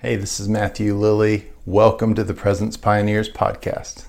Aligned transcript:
Hey, 0.00 0.14
this 0.14 0.38
is 0.38 0.48
Matthew 0.48 0.94
Lilly. 0.94 1.48
Welcome 1.66 2.14
to 2.14 2.22
the 2.22 2.32
Presence 2.32 2.76
Pioneers 2.76 3.28
podcast. 3.28 4.04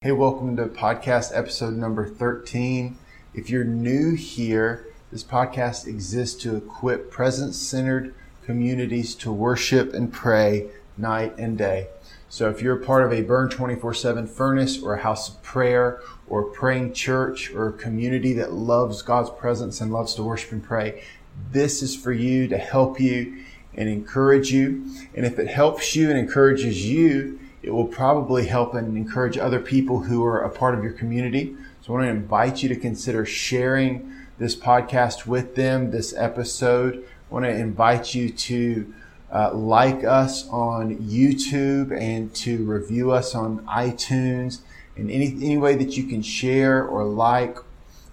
Hey, 0.00 0.12
welcome 0.12 0.56
to 0.56 0.64
podcast 0.68 1.36
episode 1.36 1.74
number 1.74 2.08
13. 2.08 2.96
If 3.34 3.50
you're 3.50 3.64
new 3.64 4.14
here, 4.14 4.86
this 5.12 5.22
podcast 5.22 5.86
exists 5.86 6.42
to 6.42 6.56
equip 6.56 7.10
presence 7.10 7.58
centered 7.58 8.14
communities 8.46 9.14
to 9.16 9.30
worship 9.30 9.92
and 9.92 10.10
pray 10.10 10.70
night 10.96 11.34
and 11.36 11.58
day. 11.58 11.88
So 12.28 12.50
if 12.50 12.60
you're 12.62 12.76
part 12.76 13.04
of 13.04 13.12
a 13.12 13.22
Burn 13.22 13.48
24 13.48 13.94
7 13.94 14.26
furnace 14.26 14.82
or 14.82 14.94
a 14.94 15.02
house 15.02 15.28
of 15.28 15.42
prayer 15.42 16.00
or 16.26 16.44
praying 16.44 16.92
church 16.92 17.52
or 17.52 17.68
a 17.68 17.72
community 17.72 18.32
that 18.34 18.52
loves 18.52 19.02
God's 19.02 19.30
presence 19.30 19.80
and 19.80 19.92
loves 19.92 20.14
to 20.14 20.22
worship 20.22 20.52
and 20.52 20.62
pray, 20.62 21.04
this 21.52 21.82
is 21.82 21.94
for 21.96 22.12
you 22.12 22.48
to 22.48 22.58
help 22.58 23.00
you 23.00 23.44
and 23.74 23.88
encourage 23.88 24.52
you. 24.52 24.84
And 25.14 25.26
if 25.26 25.38
it 25.38 25.48
helps 25.48 25.94
you 25.96 26.10
and 26.10 26.18
encourages 26.18 26.88
you, 26.88 27.38
it 27.62 27.70
will 27.70 27.86
probably 27.86 28.46
help 28.46 28.74
and 28.74 28.96
encourage 28.96 29.38
other 29.38 29.60
people 29.60 30.00
who 30.00 30.24
are 30.24 30.40
a 30.40 30.50
part 30.50 30.74
of 30.74 30.84
your 30.84 30.92
community. 30.92 31.56
So 31.80 31.92
I 31.92 31.96
want 31.96 32.06
to 32.06 32.10
invite 32.10 32.62
you 32.62 32.68
to 32.68 32.76
consider 32.76 33.24
sharing 33.24 34.12
this 34.38 34.54
podcast 34.56 35.26
with 35.26 35.54
them, 35.54 35.90
this 35.90 36.12
episode. 36.14 37.04
I 37.30 37.34
want 37.34 37.46
to 37.46 37.50
invite 37.50 38.14
you 38.14 38.30
to 38.30 38.94
uh, 39.34 39.52
like 39.52 40.04
us 40.04 40.48
on 40.48 40.96
YouTube 40.98 41.90
and 42.00 42.32
to 42.36 42.64
review 42.64 43.10
us 43.10 43.34
on 43.34 43.58
iTunes. 43.66 44.60
And 44.96 45.10
any, 45.10 45.26
any 45.26 45.56
way 45.56 45.74
that 45.74 45.96
you 45.96 46.04
can 46.04 46.22
share 46.22 46.86
or 46.86 47.04
like 47.04 47.58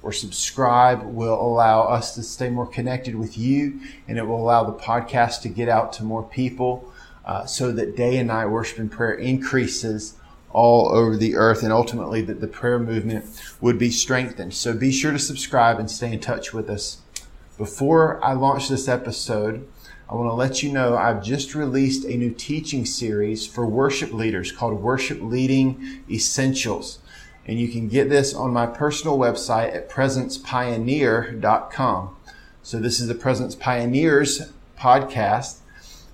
or 0.01 0.11
subscribe 0.11 1.03
will 1.03 1.39
allow 1.39 1.83
us 1.83 2.15
to 2.15 2.23
stay 2.23 2.49
more 2.49 2.65
connected 2.65 3.15
with 3.15 3.37
you 3.37 3.79
and 4.07 4.17
it 4.17 4.23
will 4.23 4.41
allow 4.41 4.63
the 4.63 4.73
podcast 4.73 5.41
to 5.43 5.49
get 5.49 5.69
out 5.69 5.93
to 5.93 6.03
more 6.03 6.23
people 6.23 6.91
uh, 7.23 7.45
so 7.45 7.71
that 7.71 7.95
day 7.95 8.17
and 8.17 8.29
night 8.29 8.47
worship 8.47 8.79
and 8.79 8.91
prayer 8.91 9.13
increases 9.13 10.15
all 10.53 10.89
over 10.89 11.15
the 11.15 11.35
earth 11.35 11.61
and 11.61 11.71
ultimately 11.71 12.23
that 12.23 12.41
the 12.41 12.47
prayer 12.47 12.79
movement 12.79 13.25
would 13.61 13.77
be 13.77 13.91
strengthened. 13.91 14.55
So 14.55 14.73
be 14.73 14.91
sure 14.91 15.11
to 15.11 15.19
subscribe 15.19 15.79
and 15.79 15.89
stay 15.89 16.11
in 16.11 16.19
touch 16.19 16.51
with 16.51 16.67
us. 16.67 16.97
Before 17.59 18.23
I 18.25 18.33
launch 18.33 18.69
this 18.69 18.87
episode, 18.87 19.67
I 20.11 20.15
want 20.15 20.29
to 20.29 20.33
let 20.33 20.61
you 20.61 20.73
know 20.73 20.97
I've 20.97 21.23
just 21.23 21.55
released 21.55 22.03
a 22.03 22.17
new 22.17 22.31
teaching 22.31 22.85
series 22.85 23.47
for 23.47 23.65
worship 23.65 24.11
leaders 24.11 24.51
called 24.51 24.81
Worship 24.81 25.21
Leading 25.21 26.03
Essentials. 26.11 26.99
And 27.47 27.57
you 27.57 27.69
can 27.69 27.87
get 27.87 28.09
this 28.09 28.33
on 28.33 28.51
my 28.51 28.65
personal 28.65 29.17
website 29.17 29.73
at 29.73 29.89
presencepioneer.com. 29.89 32.15
So 32.61 32.77
this 32.77 32.99
is 32.99 33.07
the 33.07 33.15
Presence 33.15 33.55
Pioneers 33.55 34.51
podcast, 34.77 35.59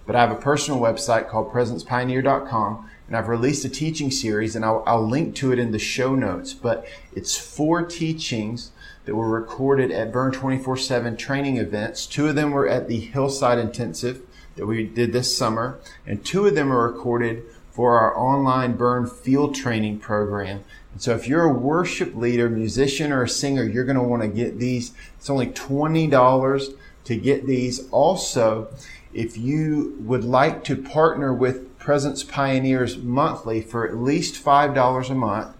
but 0.05 0.15
I 0.15 0.21
have 0.21 0.31
a 0.31 0.35
personal 0.35 0.79
website 0.79 1.27
called 1.27 1.51
presencepioneer.com 1.51 2.87
and 3.07 3.17
I've 3.17 3.29
released 3.29 3.65
a 3.65 3.69
teaching 3.69 4.11
series 4.11 4.55
and 4.55 4.63
I'll, 4.63 4.83
I'll 4.85 5.07
link 5.07 5.33
to 5.37 5.51
it 5.51 5.57
in 5.57 5.71
the 5.71 5.79
show 5.79 6.13
notes, 6.13 6.53
but 6.53 6.85
it's 7.15 7.35
four 7.35 7.81
teachings 7.81 8.69
that 9.07 9.15
were 9.15 9.29
recorded 9.29 9.89
at 9.89 10.11
Burn 10.11 10.33
24 10.33 10.75
7 10.75 11.15
training 11.15 11.55
events. 11.55 12.05
Two 12.05 12.27
of 12.27 12.35
them 12.35 12.51
were 12.51 12.67
at 12.67 12.89
the 12.89 12.99
Hillside 12.99 13.57
Intensive 13.57 14.21
that 14.57 14.65
we 14.65 14.85
did 14.85 15.13
this 15.13 15.35
summer, 15.35 15.79
and 16.05 16.23
two 16.25 16.45
of 16.45 16.55
them 16.55 16.71
are 16.73 16.91
recorded 16.91 17.43
for 17.71 17.97
our 17.97 18.17
online 18.17 18.75
Burn 18.75 19.07
field 19.07 19.55
training 19.55 19.99
program. 19.99 20.65
And 20.91 21.01
so 21.01 21.15
if 21.15 21.25
you're 21.25 21.45
a 21.45 21.53
worship 21.53 22.15
leader, 22.15 22.49
musician, 22.49 23.13
or 23.13 23.23
a 23.23 23.29
singer, 23.29 23.63
you're 23.63 23.85
going 23.85 23.97
to 23.97 24.03
want 24.03 24.23
to 24.23 24.27
get 24.27 24.59
these. 24.59 24.91
It's 25.17 25.29
only 25.29 25.47
$20 25.47 26.73
to 27.05 27.15
get 27.15 27.45
these. 27.45 27.87
Also, 27.91 28.67
if 29.13 29.37
you 29.37 29.95
would 30.01 30.25
like 30.25 30.65
to 30.65 30.75
partner 30.75 31.33
with 31.33 31.79
Presence 31.79 32.23
Pioneers 32.23 32.97
monthly 32.97 33.61
for 33.61 33.87
at 33.87 33.95
least 33.95 34.43
$5 34.43 35.09
a 35.09 35.15
month, 35.15 35.56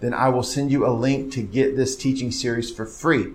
then 0.00 0.14
I 0.14 0.28
will 0.28 0.42
send 0.42 0.70
you 0.70 0.86
a 0.86 0.92
link 0.92 1.32
to 1.32 1.42
get 1.42 1.76
this 1.76 1.96
teaching 1.96 2.30
series 2.30 2.70
for 2.70 2.86
free. 2.86 3.32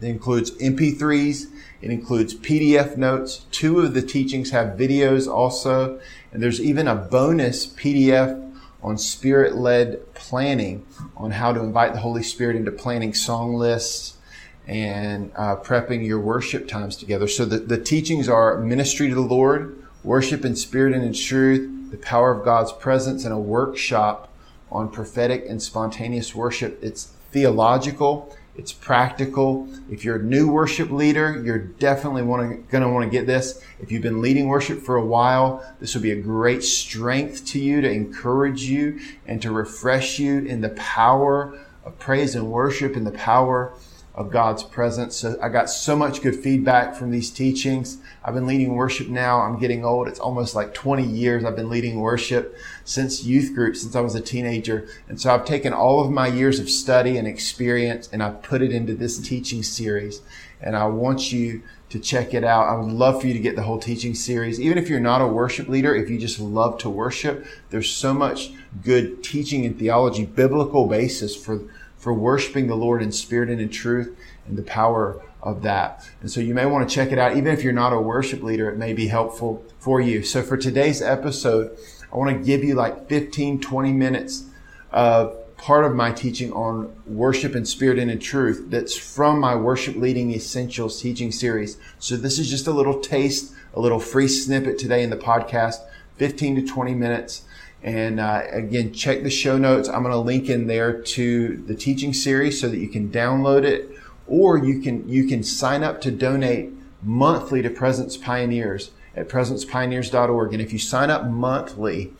It 0.00 0.06
includes 0.06 0.50
MP3s, 0.52 1.46
it 1.80 1.90
includes 1.90 2.34
PDF 2.34 2.96
notes. 2.96 3.46
Two 3.50 3.80
of 3.80 3.94
the 3.94 4.02
teachings 4.02 4.50
have 4.50 4.78
videos 4.78 5.28
also, 5.28 6.00
and 6.32 6.42
there's 6.42 6.60
even 6.60 6.88
a 6.88 6.94
bonus 6.94 7.66
PDF 7.66 8.40
on 8.82 8.98
spirit 8.98 9.56
led 9.56 10.14
planning 10.14 10.84
on 11.16 11.30
how 11.30 11.52
to 11.52 11.60
invite 11.60 11.94
the 11.94 12.00
Holy 12.00 12.22
Spirit 12.22 12.54
into 12.54 12.70
planning 12.70 13.14
song 13.14 13.54
lists 13.54 14.18
and 14.66 15.32
uh, 15.36 15.56
prepping 15.56 16.06
your 16.06 16.20
worship 16.20 16.68
times 16.68 16.96
together. 16.96 17.26
So 17.26 17.44
the, 17.44 17.58
the 17.58 17.78
teachings 17.78 18.28
are 18.28 18.58
ministry 18.58 19.08
to 19.08 19.14
the 19.14 19.20
Lord, 19.20 19.82
worship 20.02 20.44
in 20.44 20.56
spirit 20.56 20.94
and 20.94 21.04
in 21.04 21.14
truth, 21.14 21.90
the 21.90 21.96
power 21.96 22.30
of 22.30 22.44
God's 22.44 22.72
presence, 22.72 23.24
and 23.24 23.32
a 23.32 23.38
workshop 23.38 24.33
on 24.74 24.90
prophetic 24.90 25.46
and 25.48 25.62
spontaneous 25.62 26.34
worship. 26.34 26.78
It's 26.82 27.04
theological. 27.30 28.36
It's 28.56 28.72
practical. 28.72 29.68
If 29.90 30.04
you're 30.04 30.16
a 30.16 30.22
new 30.22 30.48
worship 30.48 30.90
leader, 30.90 31.42
you're 31.44 31.58
definitely 31.58 32.22
going 32.22 32.82
to 32.82 32.88
want 32.88 33.04
to 33.04 33.10
get 33.10 33.26
this. 33.26 33.62
If 33.80 33.90
you've 33.90 34.02
been 34.02 34.20
leading 34.20 34.48
worship 34.48 34.80
for 34.80 34.96
a 34.96 35.04
while, 35.04 35.64
this 35.80 35.94
will 35.94 36.02
be 36.02 36.12
a 36.12 36.20
great 36.20 36.62
strength 36.62 37.46
to 37.46 37.58
you 37.58 37.80
to 37.80 37.90
encourage 37.90 38.62
you 38.64 39.00
and 39.26 39.42
to 39.42 39.50
refresh 39.50 40.18
you 40.18 40.38
in 40.40 40.60
the 40.60 40.68
power 40.70 41.58
of 41.84 41.98
praise 41.98 42.34
and 42.34 42.50
worship 42.50 42.94
and 42.96 43.06
the 43.06 43.12
power 43.12 43.72
of 44.14 44.30
God's 44.30 44.62
presence. 44.62 45.16
So 45.16 45.36
I 45.42 45.48
got 45.48 45.68
so 45.68 45.96
much 45.96 46.22
good 46.22 46.36
feedback 46.36 46.94
from 46.94 47.10
these 47.10 47.30
teachings. 47.30 47.98
I've 48.24 48.34
been 48.34 48.46
leading 48.46 48.76
worship 48.76 49.08
now. 49.08 49.40
I'm 49.40 49.58
getting 49.58 49.84
old. 49.84 50.06
It's 50.06 50.20
almost 50.20 50.54
like 50.54 50.72
20 50.72 51.04
years 51.04 51.44
I've 51.44 51.56
been 51.56 51.68
leading 51.68 51.98
worship 52.00 52.56
since 52.84 53.24
youth 53.24 53.54
group, 53.54 53.74
since 53.74 53.96
I 53.96 54.00
was 54.00 54.14
a 54.14 54.20
teenager. 54.20 54.86
And 55.08 55.20
so 55.20 55.34
I've 55.34 55.44
taken 55.44 55.72
all 55.72 56.00
of 56.00 56.12
my 56.12 56.28
years 56.28 56.60
of 56.60 56.70
study 56.70 57.18
and 57.18 57.26
experience 57.26 58.08
and 58.12 58.22
I've 58.22 58.40
put 58.42 58.62
it 58.62 58.70
into 58.70 58.94
this 58.94 59.18
teaching 59.18 59.64
series. 59.64 60.22
And 60.60 60.76
I 60.76 60.86
want 60.86 61.32
you 61.32 61.62
to 61.90 61.98
check 61.98 62.34
it 62.34 62.44
out. 62.44 62.68
I 62.68 62.76
would 62.76 62.92
love 62.92 63.20
for 63.20 63.26
you 63.26 63.34
to 63.34 63.40
get 63.40 63.56
the 63.56 63.62
whole 63.62 63.78
teaching 63.78 64.14
series. 64.14 64.60
Even 64.60 64.78
if 64.78 64.88
you're 64.88 65.00
not 65.00 65.20
a 65.22 65.26
worship 65.26 65.68
leader, 65.68 65.94
if 65.94 66.08
you 66.08 66.18
just 66.18 66.38
love 66.38 66.78
to 66.78 66.88
worship, 66.88 67.46
there's 67.70 67.90
so 67.90 68.14
much 68.14 68.52
good 68.82 69.22
teaching 69.24 69.66
and 69.66 69.78
theology, 69.78 70.24
biblical 70.24 70.86
basis 70.86 71.36
for 71.36 71.62
for 72.04 72.12
worshiping 72.12 72.66
the 72.66 72.74
Lord 72.74 73.00
in 73.00 73.10
spirit 73.10 73.48
and 73.48 73.62
in 73.62 73.70
truth 73.70 74.14
and 74.46 74.58
the 74.58 74.62
power 74.62 75.22
of 75.42 75.62
that. 75.62 76.06
And 76.20 76.30
so 76.30 76.38
you 76.38 76.52
may 76.52 76.66
want 76.66 76.86
to 76.86 76.94
check 76.94 77.12
it 77.12 77.18
out. 77.18 77.34
Even 77.34 77.50
if 77.54 77.64
you're 77.64 77.72
not 77.72 77.94
a 77.94 78.00
worship 78.00 78.42
leader, 78.42 78.68
it 78.68 78.76
may 78.76 78.92
be 78.92 79.06
helpful 79.06 79.64
for 79.78 80.02
you. 80.02 80.22
So 80.22 80.42
for 80.42 80.58
today's 80.58 81.00
episode, 81.00 81.74
I 82.12 82.18
want 82.18 82.36
to 82.36 82.44
give 82.44 82.62
you 82.62 82.74
like 82.74 83.08
15, 83.08 83.58
20 83.58 83.92
minutes 83.94 84.44
of 84.92 85.34
part 85.56 85.86
of 85.86 85.94
my 85.94 86.12
teaching 86.12 86.52
on 86.52 86.94
worship 87.06 87.56
in 87.56 87.64
spirit 87.64 87.98
and 87.98 88.10
in 88.10 88.18
truth 88.18 88.66
that's 88.68 88.94
from 88.94 89.40
my 89.40 89.54
worship 89.54 89.96
leading 89.96 90.30
essentials 90.34 91.00
teaching 91.00 91.32
series. 91.32 91.78
So 91.98 92.18
this 92.18 92.38
is 92.38 92.50
just 92.50 92.66
a 92.66 92.70
little 92.70 93.00
taste, 93.00 93.54
a 93.72 93.80
little 93.80 93.98
free 93.98 94.28
snippet 94.28 94.78
today 94.78 95.02
in 95.02 95.08
the 95.08 95.16
podcast, 95.16 95.76
15 96.18 96.56
to 96.56 96.66
20 96.66 96.94
minutes 96.94 97.44
and 97.84 98.18
uh, 98.18 98.44
again, 98.50 98.94
check 98.94 99.22
the 99.22 99.30
show 99.30 99.58
notes. 99.58 99.90
I'm 99.90 100.02
going 100.02 100.12
to 100.12 100.18
link 100.18 100.48
in 100.48 100.66
there 100.66 101.02
to 101.02 101.56
the 101.66 101.74
teaching 101.74 102.14
series 102.14 102.58
so 102.58 102.68
that 102.70 102.78
you 102.78 102.88
can 102.88 103.10
download 103.10 103.64
it, 103.64 103.90
or 104.26 104.56
you 104.56 104.80
can 104.80 105.06
you 105.06 105.26
can 105.28 105.42
sign 105.42 105.84
up 105.84 106.00
to 106.00 106.10
donate 106.10 106.72
monthly 107.02 107.60
to 107.60 107.68
Presence 107.68 108.16
Pioneers 108.16 108.90
at 109.14 109.28
presencepioneers.org. 109.28 110.54
And 110.54 110.62
if 110.62 110.72
you 110.72 110.78
sign 110.78 111.10
up 111.10 111.26
monthly, 111.26 112.14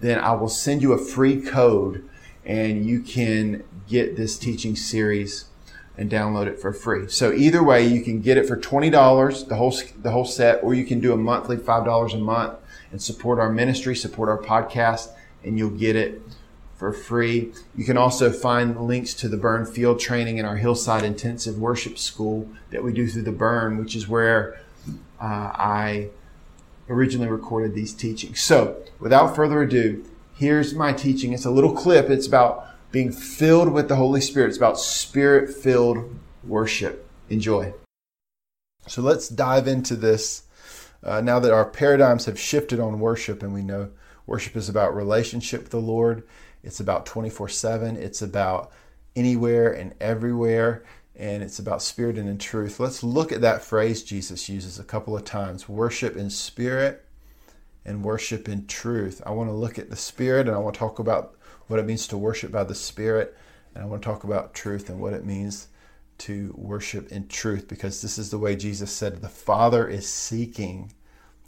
then 0.00 0.18
I 0.18 0.32
will 0.32 0.48
send 0.48 0.82
you 0.82 0.92
a 0.92 0.98
free 0.98 1.40
code, 1.40 2.06
and 2.44 2.84
you 2.84 3.00
can 3.00 3.62
get 3.88 4.16
this 4.16 4.36
teaching 4.36 4.74
series 4.74 5.44
and 5.96 6.10
download 6.10 6.48
it 6.48 6.58
for 6.58 6.72
free. 6.72 7.06
So 7.06 7.32
either 7.32 7.62
way, 7.62 7.86
you 7.86 8.02
can 8.02 8.20
get 8.20 8.36
it 8.36 8.48
for 8.48 8.56
twenty 8.56 8.90
dollars, 8.90 9.44
the 9.44 9.54
whole 9.54 9.72
the 10.02 10.10
whole 10.10 10.24
set, 10.24 10.64
or 10.64 10.74
you 10.74 10.84
can 10.84 10.98
do 10.98 11.12
a 11.12 11.16
monthly 11.16 11.56
five 11.56 11.84
dollars 11.84 12.14
a 12.14 12.18
month 12.18 12.58
and 12.94 13.02
support 13.02 13.40
our 13.40 13.50
ministry, 13.50 13.96
support 13.96 14.28
our 14.28 14.38
podcast, 14.38 15.08
and 15.42 15.58
you'll 15.58 15.68
get 15.68 15.96
it 15.96 16.22
for 16.76 16.92
free. 16.92 17.52
You 17.76 17.84
can 17.84 17.96
also 17.96 18.30
find 18.30 18.80
links 18.82 19.14
to 19.14 19.28
the 19.28 19.36
Burn 19.36 19.66
Field 19.66 19.98
training 19.98 20.38
and 20.38 20.46
our 20.46 20.54
Hillside 20.54 21.02
Intensive 21.02 21.58
Worship 21.58 21.98
School 21.98 22.48
that 22.70 22.84
we 22.84 22.92
do 22.92 23.08
through 23.08 23.22
the 23.22 23.32
Burn, 23.32 23.78
which 23.78 23.96
is 23.96 24.06
where 24.06 24.60
uh, 25.20 25.24
I 25.24 26.10
originally 26.88 27.26
recorded 27.26 27.74
these 27.74 27.92
teachings. 27.92 28.40
So, 28.40 28.76
without 29.00 29.34
further 29.34 29.62
ado, 29.62 30.04
here's 30.36 30.72
my 30.72 30.92
teaching. 30.92 31.32
It's 31.32 31.44
a 31.44 31.50
little 31.50 31.74
clip. 31.74 32.08
It's 32.10 32.28
about 32.28 32.64
being 32.92 33.10
filled 33.10 33.72
with 33.72 33.88
the 33.88 33.96
Holy 33.96 34.20
Spirit. 34.20 34.50
It's 34.50 34.56
about 34.56 34.78
spirit 34.78 35.52
filled 35.52 36.14
worship. 36.44 37.08
Enjoy. 37.28 37.74
So, 38.86 39.02
let's 39.02 39.28
dive 39.28 39.66
into 39.66 39.96
this 39.96 40.43
uh, 41.04 41.20
now 41.20 41.38
that 41.38 41.52
our 41.52 41.64
paradigms 41.64 42.24
have 42.24 42.38
shifted 42.38 42.80
on 42.80 42.98
worship 42.98 43.42
and 43.42 43.54
we 43.54 43.62
know 43.62 43.90
Worship 44.26 44.56
is 44.56 44.68
about 44.68 44.96
relationship 44.96 45.62
with 45.62 45.70
the 45.70 45.80
Lord. 45.80 46.24
It's 46.62 46.80
about 46.80 47.06
24 47.06 47.48
7. 47.48 47.96
It's 47.96 48.22
about 48.22 48.72
anywhere 49.14 49.72
and 49.72 49.94
everywhere. 50.00 50.84
And 51.16 51.42
it's 51.42 51.58
about 51.58 51.82
spirit 51.82 52.18
and 52.18 52.28
in 52.28 52.38
truth. 52.38 52.80
Let's 52.80 53.02
look 53.02 53.30
at 53.30 53.42
that 53.42 53.62
phrase 53.62 54.02
Jesus 54.02 54.48
uses 54.48 54.78
a 54.78 54.84
couple 54.84 55.16
of 55.16 55.24
times 55.24 55.68
worship 55.68 56.16
in 56.16 56.30
spirit 56.30 57.04
and 57.84 58.02
worship 58.02 58.48
in 58.48 58.66
truth. 58.66 59.22
I 59.24 59.30
want 59.30 59.48
to 59.48 59.54
look 59.54 59.78
at 59.78 59.90
the 59.90 59.96
spirit 59.96 60.48
and 60.48 60.56
I 60.56 60.58
want 60.58 60.74
to 60.74 60.78
talk 60.78 60.98
about 60.98 61.36
what 61.68 61.78
it 61.78 61.86
means 61.86 62.08
to 62.08 62.18
worship 62.18 62.50
by 62.50 62.64
the 62.64 62.74
spirit. 62.74 63.36
And 63.74 63.84
I 63.84 63.86
want 63.86 64.02
to 64.02 64.08
talk 64.08 64.24
about 64.24 64.54
truth 64.54 64.88
and 64.88 64.98
what 65.00 65.12
it 65.12 65.24
means 65.24 65.68
to 66.18 66.54
worship 66.56 67.10
in 67.10 67.28
truth 67.28 67.68
because 67.68 68.00
this 68.02 68.18
is 68.18 68.30
the 68.30 68.38
way 68.38 68.56
Jesus 68.56 68.90
said 68.92 69.20
the 69.20 69.28
Father 69.28 69.88
is 69.88 70.08
seeking 70.08 70.92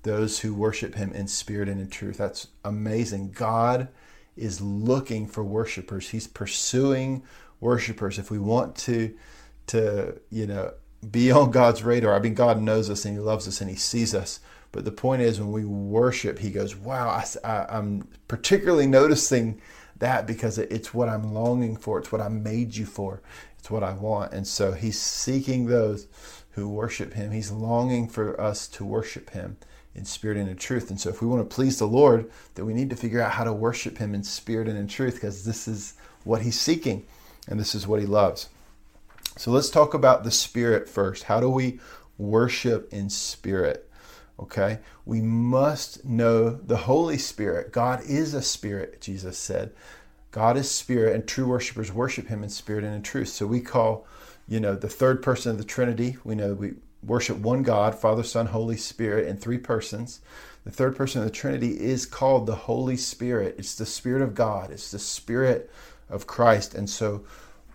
those 0.02 0.40
who 0.40 0.54
worship 0.54 0.94
him 0.94 1.12
in 1.12 1.26
spirit 1.26 1.68
and 1.68 1.80
in 1.80 1.88
truth. 1.88 2.18
That's 2.18 2.48
amazing. 2.64 3.32
God 3.32 3.88
is 4.36 4.60
looking 4.60 5.26
for 5.26 5.42
worshipers. 5.42 6.10
He's 6.10 6.26
pursuing 6.26 7.22
worshipers. 7.60 8.18
If 8.18 8.30
we 8.30 8.38
want 8.38 8.76
to 8.76 9.16
to, 9.68 10.20
you 10.30 10.46
know, 10.46 10.72
be 11.10 11.32
on 11.32 11.50
God's 11.50 11.82
radar, 11.82 12.14
I 12.14 12.20
mean 12.20 12.34
God 12.34 12.60
knows 12.60 12.88
us 12.88 13.04
and 13.04 13.14
he 13.14 13.20
loves 13.20 13.48
us 13.48 13.60
and 13.60 13.68
he 13.68 13.76
sees 13.76 14.14
us. 14.14 14.40
But 14.72 14.84
the 14.84 14.92
point 14.92 15.22
is 15.22 15.40
when 15.40 15.52
we 15.52 15.64
worship, 15.64 16.38
he 16.38 16.50
goes, 16.50 16.76
"Wow, 16.76 17.08
I, 17.42 17.66
I'm 17.68 18.08
particularly 18.28 18.86
noticing 18.86 19.60
that 19.98 20.26
because 20.26 20.58
it's 20.58 20.92
what 20.92 21.08
I'm 21.08 21.32
longing 21.32 21.76
for. 21.76 21.98
It's 21.98 22.12
what 22.12 22.20
I 22.20 22.28
made 22.28 22.76
you 22.76 22.86
for. 22.86 23.22
It's 23.66 23.70
what 23.72 23.82
I 23.82 23.94
want." 23.94 24.32
And 24.32 24.46
so 24.46 24.70
he's 24.70 25.00
seeking 25.00 25.66
those 25.66 26.06
who 26.52 26.68
worship 26.68 27.14
him. 27.14 27.32
He's 27.32 27.50
longing 27.50 28.06
for 28.06 28.40
us 28.40 28.68
to 28.68 28.84
worship 28.84 29.30
him 29.30 29.56
in 29.96 30.04
spirit 30.04 30.36
and 30.36 30.48
in 30.48 30.56
truth. 30.56 30.88
And 30.90 31.00
so, 31.00 31.08
if 31.08 31.20
we 31.20 31.26
want 31.26 31.48
to 31.48 31.52
please 31.52 31.80
the 31.80 31.88
Lord, 31.88 32.30
then 32.54 32.64
we 32.64 32.74
need 32.74 32.90
to 32.90 32.96
figure 32.96 33.20
out 33.20 33.32
how 33.32 33.42
to 33.42 33.52
worship 33.52 33.98
Him 33.98 34.14
in 34.14 34.22
spirit 34.22 34.68
and 34.68 34.78
in 34.78 34.86
truth 34.86 35.14
because 35.14 35.44
this 35.44 35.66
is 35.66 35.94
what 36.22 36.42
He's 36.42 36.60
seeking 36.60 37.04
and 37.48 37.58
this 37.58 37.74
is 37.74 37.88
what 37.88 37.98
He 37.98 38.06
loves. 38.06 38.48
So, 39.36 39.50
let's 39.50 39.70
talk 39.70 39.94
about 39.94 40.22
the 40.22 40.30
Spirit 40.30 40.88
first. 40.88 41.24
How 41.24 41.40
do 41.40 41.48
we 41.48 41.80
worship 42.18 42.92
in 42.92 43.10
spirit? 43.10 43.90
Okay, 44.38 44.78
we 45.06 45.22
must 45.22 46.04
know 46.04 46.50
the 46.50 46.76
Holy 46.76 47.18
Spirit. 47.18 47.72
God 47.72 48.04
is 48.04 48.32
a 48.34 48.42
spirit, 48.42 49.00
Jesus 49.00 49.38
said. 49.38 49.72
God 50.36 50.58
is 50.58 50.70
spirit, 50.70 51.14
and 51.14 51.26
true 51.26 51.48
worshipers 51.48 51.90
worship 51.90 52.28
Him 52.28 52.42
in 52.42 52.50
spirit 52.50 52.84
and 52.84 52.94
in 52.94 53.00
truth. 53.00 53.28
So, 53.28 53.46
we 53.46 53.62
call 53.62 54.06
you 54.46 54.60
know 54.60 54.74
the 54.76 54.86
third 54.86 55.22
person 55.22 55.50
of 55.50 55.56
the 55.56 55.64
trinity 55.64 56.18
we 56.24 56.34
know 56.34 56.52
we 56.52 56.74
worship 57.02 57.38
one 57.38 57.62
God, 57.62 57.94
Father, 57.94 58.22
Son, 58.22 58.44
Holy 58.44 58.76
Spirit, 58.76 59.28
in 59.28 59.38
three 59.38 59.56
persons. 59.56 60.20
The 60.64 60.70
third 60.70 60.94
person 60.94 61.22
of 61.22 61.24
the 61.24 61.32
Trinity 61.32 61.80
is 61.80 62.04
called 62.04 62.44
the 62.44 62.54
Holy 62.54 62.98
Spirit. 62.98 63.54
It's 63.56 63.76
the 63.76 63.86
Spirit 63.86 64.20
of 64.20 64.34
God, 64.34 64.70
it's 64.70 64.90
the 64.90 64.98
Spirit 64.98 65.70
of 66.10 66.26
Christ. 66.26 66.74
And 66.74 66.90
so 66.90 67.24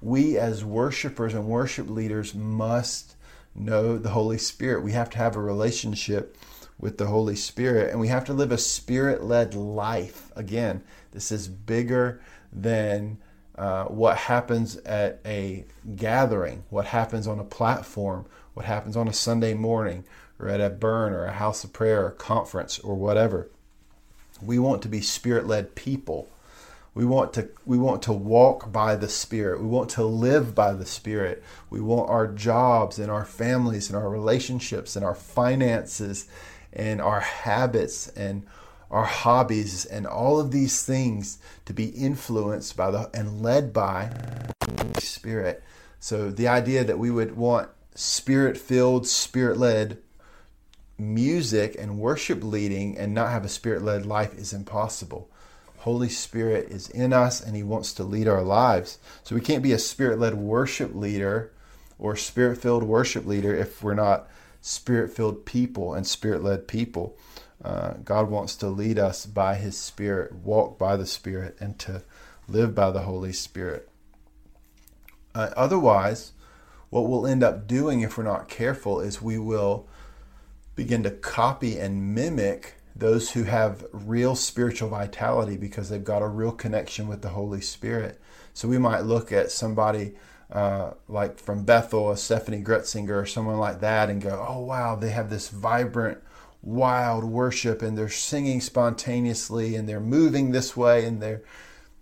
we, 0.03 0.37
as 0.37 0.63
worshipers 0.63 1.33
and 1.33 1.45
worship 1.47 1.89
leaders, 1.89 2.35
must 2.35 3.15
know 3.55 3.97
the 3.97 4.09
Holy 4.09 4.37
Spirit. 4.37 4.83
We 4.83 4.91
have 4.91 5.09
to 5.11 5.17
have 5.17 5.35
a 5.35 5.41
relationship 5.41 6.37
with 6.81 6.97
the 6.97 7.07
Holy 7.07 7.35
Spirit 7.35 7.91
and 7.91 7.99
we 7.99 8.07
have 8.07 8.25
to 8.25 8.33
live 8.33 8.51
a 8.51 8.57
spirit 8.57 9.23
led 9.23 9.53
life. 9.53 10.31
Again, 10.35 10.83
this 11.11 11.31
is 11.31 11.47
bigger 11.47 12.21
than. 12.51 13.17
Uh, 13.53 13.83
what 13.85 14.15
happens 14.15 14.77
at 14.77 15.19
a 15.25 15.65
gathering, 15.95 16.63
what 16.69 16.85
happens 16.85 17.27
on 17.27 17.37
a 17.37 17.43
platform, 17.43 18.25
what 18.53 18.65
happens 18.65 18.95
on 18.95 19.09
a 19.09 19.13
Sunday 19.13 19.53
morning 19.53 20.03
or 20.41 20.49
at 20.49 20.59
a 20.59 20.69
burn 20.69 21.13
or 21.13 21.25
a 21.25 21.33
house 21.33 21.63
of 21.63 21.71
prayer 21.71 22.05
or 22.05 22.11
conference 22.11 22.79
or 22.79 22.95
whatever. 22.95 23.49
We 24.41 24.57
want 24.57 24.81
to 24.81 24.87
be 24.87 25.01
spirit 25.01 25.45
led 25.45 25.75
people. 25.75 26.29
We 26.93 27.05
want 27.05 27.31
to 27.33 27.49
we 27.65 27.77
want 27.77 28.01
to 28.03 28.11
walk 28.11 28.71
by 28.71 28.97
the 28.97 29.07
Spirit. 29.07 29.61
We 29.61 29.67
want 29.67 29.89
to 29.91 30.03
live 30.03 30.53
by 30.53 30.73
the 30.73 30.85
Spirit. 30.85 31.41
We 31.69 31.79
want 31.79 32.09
our 32.09 32.27
jobs 32.27 32.99
and 32.99 33.09
our 33.09 33.23
families 33.23 33.89
and 33.89 33.97
our 33.97 34.09
relationships 34.09 34.97
and 34.97 35.05
our 35.05 35.15
finances 35.15 36.27
and 36.73 36.99
our 36.99 37.21
habits 37.21 38.09
and 38.09 38.45
our 38.91 39.05
hobbies 39.05 39.85
and 39.85 40.05
all 40.05 40.39
of 40.39 40.51
these 40.51 40.83
things 40.83 41.39
to 41.65 41.73
be 41.73 41.85
influenced 41.85 42.75
by 42.75 42.91
the 42.91 43.09
and 43.13 43.41
led 43.41 43.73
by 43.73 44.11
the 44.93 45.01
Spirit. 45.01 45.63
So 45.99 46.29
the 46.29 46.47
idea 46.47 46.83
that 46.83 46.99
we 46.99 47.09
would 47.09 47.37
want 47.37 47.69
spirit 47.95 48.57
filled, 48.57 49.07
spirit 49.07 49.57
led 49.57 49.97
music 50.97 51.75
and 51.79 51.99
worship 51.99 52.43
leading 52.43 52.97
and 52.97 53.13
not 53.13 53.31
have 53.31 53.45
a 53.45 53.49
spirit 53.49 53.81
led 53.81 54.05
life 54.05 54.33
is 54.35 54.53
impossible. 54.53 55.29
Holy 55.79 56.09
Spirit 56.09 56.69
is 56.69 56.89
in 56.89 57.11
us 57.13 57.41
and 57.41 57.55
He 57.55 57.63
wants 57.63 57.93
to 57.93 58.03
lead 58.03 58.27
our 58.27 58.43
lives. 58.43 58.99
So 59.23 59.33
we 59.33 59.41
can't 59.41 59.63
be 59.63 59.71
a 59.71 59.79
spirit 59.79 60.19
led 60.19 60.35
worship 60.35 60.93
leader 60.93 61.51
or 61.97 62.15
spirit 62.15 62.57
filled 62.57 62.83
worship 62.83 63.25
leader 63.25 63.55
if 63.55 63.81
we're 63.81 63.93
not 63.93 64.27
spirit 64.61 65.11
filled 65.11 65.45
people 65.45 65.93
and 65.93 66.05
spirit 66.05 66.43
led 66.43 66.67
people. 66.67 67.17
Uh, 67.63 67.93
God 68.03 68.29
wants 68.29 68.55
to 68.57 68.67
lead 68.67 68.97
us 68.97 69.25
by 69.25 69.55
His 69.55 69.77
Spirit, 69.77 70.33
walk 70.33 70.79
by 70.79 70.95
the 70.95 71.05
Spirit, 71.05 71.57
and 71.59 71.77
to 71.79 72.03
live 72.47 72.73
by 72.73 72.91
the 72.91 73.01
Holy 73.01 73.33
Spirit. 73.33 73.87
Uh, 75.33 75.51
otherwise, 75.55 76.31
what 76.89 77.07
we'll 77.07 77.27
end 77.27 77.43
up 77.43 77.67
doing 77.67 78.01
if 78.01 78.17
we're 78.17 78.23
not 78.23 78.49
careful 78.49 78.99
is 78.99 79.21
we 79.21 79.37
will 79.37 79.87
begin 80.75 81.03
to 81.03 81.11
copy 81.11 81.77
and 81.77 82.15
mimic 82.15 82.75
those 82.95 83.31
who 83.31 83.43
have 83.43 83.85
real 83.93 84.35
spiritual 84.35 84.89
vitality 84.89 85.55
because 85.55 85.89
they've 85.89 86.03
got 86.03 86.21
a 86.21 86.27
real 86.27 86.51
connection 86.51 87.07
with 87.07 87.21
the 87.21 87.29
Holy 87.29 87.61
Spirit. 87.61 88.19
So 88.53 88.67
we 88.67 88.77
might 88.77 89.01
look 89.01 89.31
at 89.31 89.51
somebody 89.51 90.13
uh, 90.51 90.91
like 91.07 91.39
from 91.39 91.63
Bethel, 91.63 92.11
a 92.11 92.15
Steffany 92.15 92.63
Gretzinger, 92.63 93.21
or 93.21 93.25
someone 93.25 93.57
like 93.57 93.79
that, 93.79 94.09
and 94.09 94.21
go, 94.21 94.45
oh, 94.47 94.59
wow, 94.59 94.95
they 94.95 95.11
have 95.11 95.29
this 95.29 95.47
vibrant, 95.47 96.17
wild 96.61 97.23
worship, 97.23 97.81
and 97.81 97.97
they're 97.97 98.09
singing 98.09 98.61
spontaneously, 98.61 99.75
and 99.75 99.87
they're 99.87 99.99
moving 99.99 100.51
this 100.51 100.77
way, 100.77 101.05
and 101.05 101.21
they're 101.21 101.41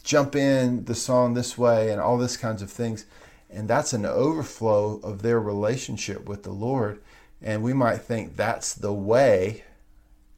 jump 0.04 0.36
in 0.36 0.86
the 0.86 0.96
song 0.96 1.34
this 1.34 1.58
way, 1.58 1.92
and 1.92 2.02
all 2.02 2.18
this 2.18 2.38
kinds 2.38 2.62
of 2.62 2.72
things. 2.72 3.06
And 3.50 3.68
that's 3.68 3.94
an 3.94 4.06
overflow 4.06 5.00
of 5.02 5.22
their 5.22 5.40
relationship 5.40 6.28
with 6.28 6.44
the 6.44 6.52
Lord. 6.52 7.02
And 7.42 7.64
we 7.64 7.74
might 7.74 8.02
think 8.02 8.36
that's 8.36 8.74
the 8.74 8.94
way 8.94 9.64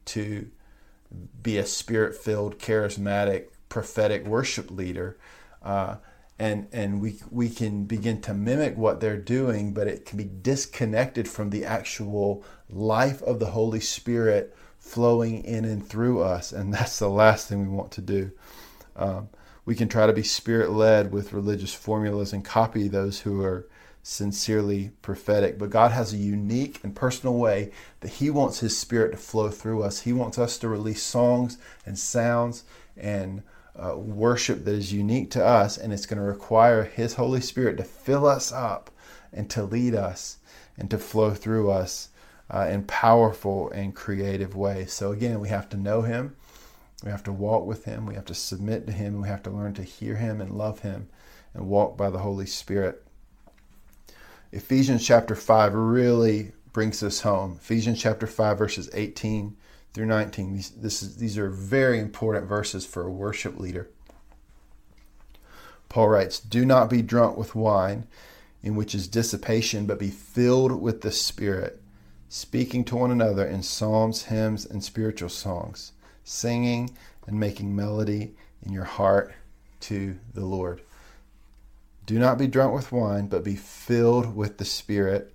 to 0.06 0.50
be 1.42 1.58
a 1.58 1.66
spirit 1.66 2.16
filled, 2.16 2.58
charismatic, 2.58 3.46
prophetic 3.68 4.26
worship 4.26 4.70
leader. 4.70 5.18
Uh, 5.62 5.96
and 6.42 6.66
and 6.72 7.00
we, 7.00 7.20
we 7.30 7.48
can 7.48 7.84
begin 7.84 8.20
to 8.22 8.34
mimic 8.34 8.76
what 8.76 8.98
they're 8.98 9.16
doing, 9.16 9.72
but 9.72 9.86
it 9.86 10.04
can 10.04 10.18
be 10.18 10.24
disconnected 10.24 11.28
from 11.28 11.50
the 11.50 11.64
actual 11.64 12.42
life 12.68 13.22
of 13.22 13.38
the 13.38 13.52
Holy 13.52 13.78
Spirit 13.78 14.52
flowing 14.76 15.44
in 15.44 15.64
and 15.64 15.86
through 15.86 16.20
us. 16.20 16.50
And 16.50 16.74
that's 16.74 16.98
the 16.98 17.08
last 17.08 17.48
thing 17.48 17.62
we 17.62 17.76
want 17.76 17.92
to 17.92 18.00
do. 18.00 18.32
Um, 18.96 19.28
we 19.64 19.76
can 19.76 19.88
try 19.88 20.08
to 20.08 20.12
be 20.12 20.24
spirit 20.24 20.72
led 20.72 21.12
with 21.12 21.32
religious 21.32 21.72
formulas 21.72 22.32
and 22.32 22.44
copy 22.44 22.88
those 22.88 23.20
who 23.20 23.40
are 23.44 23.68
sincerely 24.02 24.90
prophetic. 25.00 25.60
But 25.60 25.70
God 25.70 25.92
has 25.92 26.12
a 26.12 26.16
unique 26.16 26.80
and 26.82 26.92
personal 26.92 27.36
way 27.36 27.70
that 28.00 28.14
He 28.14 28.30
wants 28.30 28.58
His 28.58 28.76
Spirit 28.76 29.12
to 29.12 29.16
flow 29.16 29.48
through 29.48 29.84
us. 29.84 30.00
He 30.00 30.12
wants 30.12 30.40
us 30.40 30.58
to 30.58 30.68
release 30.68 31.04
songs 31.04 31.56
and 31.86 31.96
sounds 31.96 32.64
and 32.96 33.44
uh, 33.76 33.96
worship 33.96 34.64
that 34.64 34.74
is 34.74 34.92
unique 34.92 35.30
to 35.32 35.44
us, 35.44 35.78
and 35.78 35.92
it's 35.92 36.06
going 36.06 36.18
to 36.18 36.24
require 36.24 36.84
His 36.84 37.14
Holy 37.14 37.40
Spirit 37.40 37.76
to 37.78 37.84
fill 37.84 38.26
us 38.26 38.52
up 38.52 38.90
and 39.32 39.48
to 39.50 39.64
lead 39.64 39.94
us 39.94 40.38
and 40.76 40.90
to 40.90 40.98
flow 40.98 41.32
through 41.32 41.70
us 41.70 42.08
uh, 42.50 42.66
in 42.70 42.84
powerful 42.84 43.70
and 43.70 43.94
creative 43.94 44.54
ways. 44.54 44.92
So, 44.92 45.12
again, 45.12 45.40
we 45.40 45.48
have 45.48 45.68
to 45.70 45.76
know 45.76 46.02
Him 46.02 46.36
we 47.02 47.10
have 47.10 47.24
to 47.24 47.32
walk 47.32 47.66
with 47.66 47.84
Him. 47.84 48.06
We 48.06 48.14
have 48.14 48.26
to 48.26 48.34
submit 48.34 48.86
to 48.86 48.92
Him. 48.92 49.20
We 49.20 49.28
have 49.28 49.42
to 49.44 49.50
learn 49.50 49.74
to 49.74 49.82
hear 49.82 50.16
Him 50.16 50.40
and 50.40 50.52
love 50.52 50.80
Him 50.80 51.08
and 51.54 51.66
walk 51.66 51.96
by 51.96 52.10
the 52.10 52.18
Holy 52.18 52.46
Spirit. 52.46 53.04
Ephesians 54.52 55.04
chapter 55.04 55.34
5 55.34 55.74
really 55.74 56.52
brings 56.72 57.00
this 57.00 57.22
home. 57.22 57.58
Ephesians 57.60 58.00
chapter 58.00 58.26
5, 58.26 58.58
verses 58.58 58.88
18 58.92 59.56
through 59.92 60.06
19. 60.06 60.54
These, 60.54 60.70
this 60.70 61.02
is, 61.02 61.16
these 61.16 61.38
are 61.38 61.48
very 61.48 61.98
important 61.98 62.46
verses 62.46 62.86
for 62.86 63.02
a 63.02 63.10
worship 63.10 63.58
leader. 63.58 63.88
Paul 65.88 66.08
writes, 66.08 66.40
Do 66.40 66.64
not 66.64 66.88
be 66.88 67.02
drunk 67.02 67.36
with 67.36 67.54
wine, 67.54 68.06
in 68.62 68.76
which 68.76 68.94
is 68.94 69.08
dissipation, 69.08 69.86
but 69.86 69.98
be 69.98 70.10
filled 70.10 70.80
with 70.80 71.02
the 71.02 71.12
Spirit, 71.12 71.82
speaking 72.28 72.84
to 72.84 72.96
one 72.96 73.10
another 73.10 73.46
in 73.46 73.62
psalms, 73.62 74.24
hymns, 74.24 74.64
and 74.64 74.82
spiritual 74.82 75.28
songs 75.28 75.92
singing 76.24 76.90
and 77.26 77.38
making 77.38 77.74
melody 77.74 78.34
in 78.64 78.72
your 78.72 78.84
heart 78.84 79.34
to 79.80 80.18
the 80.34 80.44
Lord. 80.44 80.80
Do 82.06 82.18
not 82.18 82.38
be 82.38 82.46
drunk 82.46 82.74
with 82.74 82.92
wine, 82.92 83.26
but 83.26 83.44
be 83.44 83.56
filled 83.56 84.34
with 84.34 84.58
the 84.58 84.64
Spirit. 84.64 85.32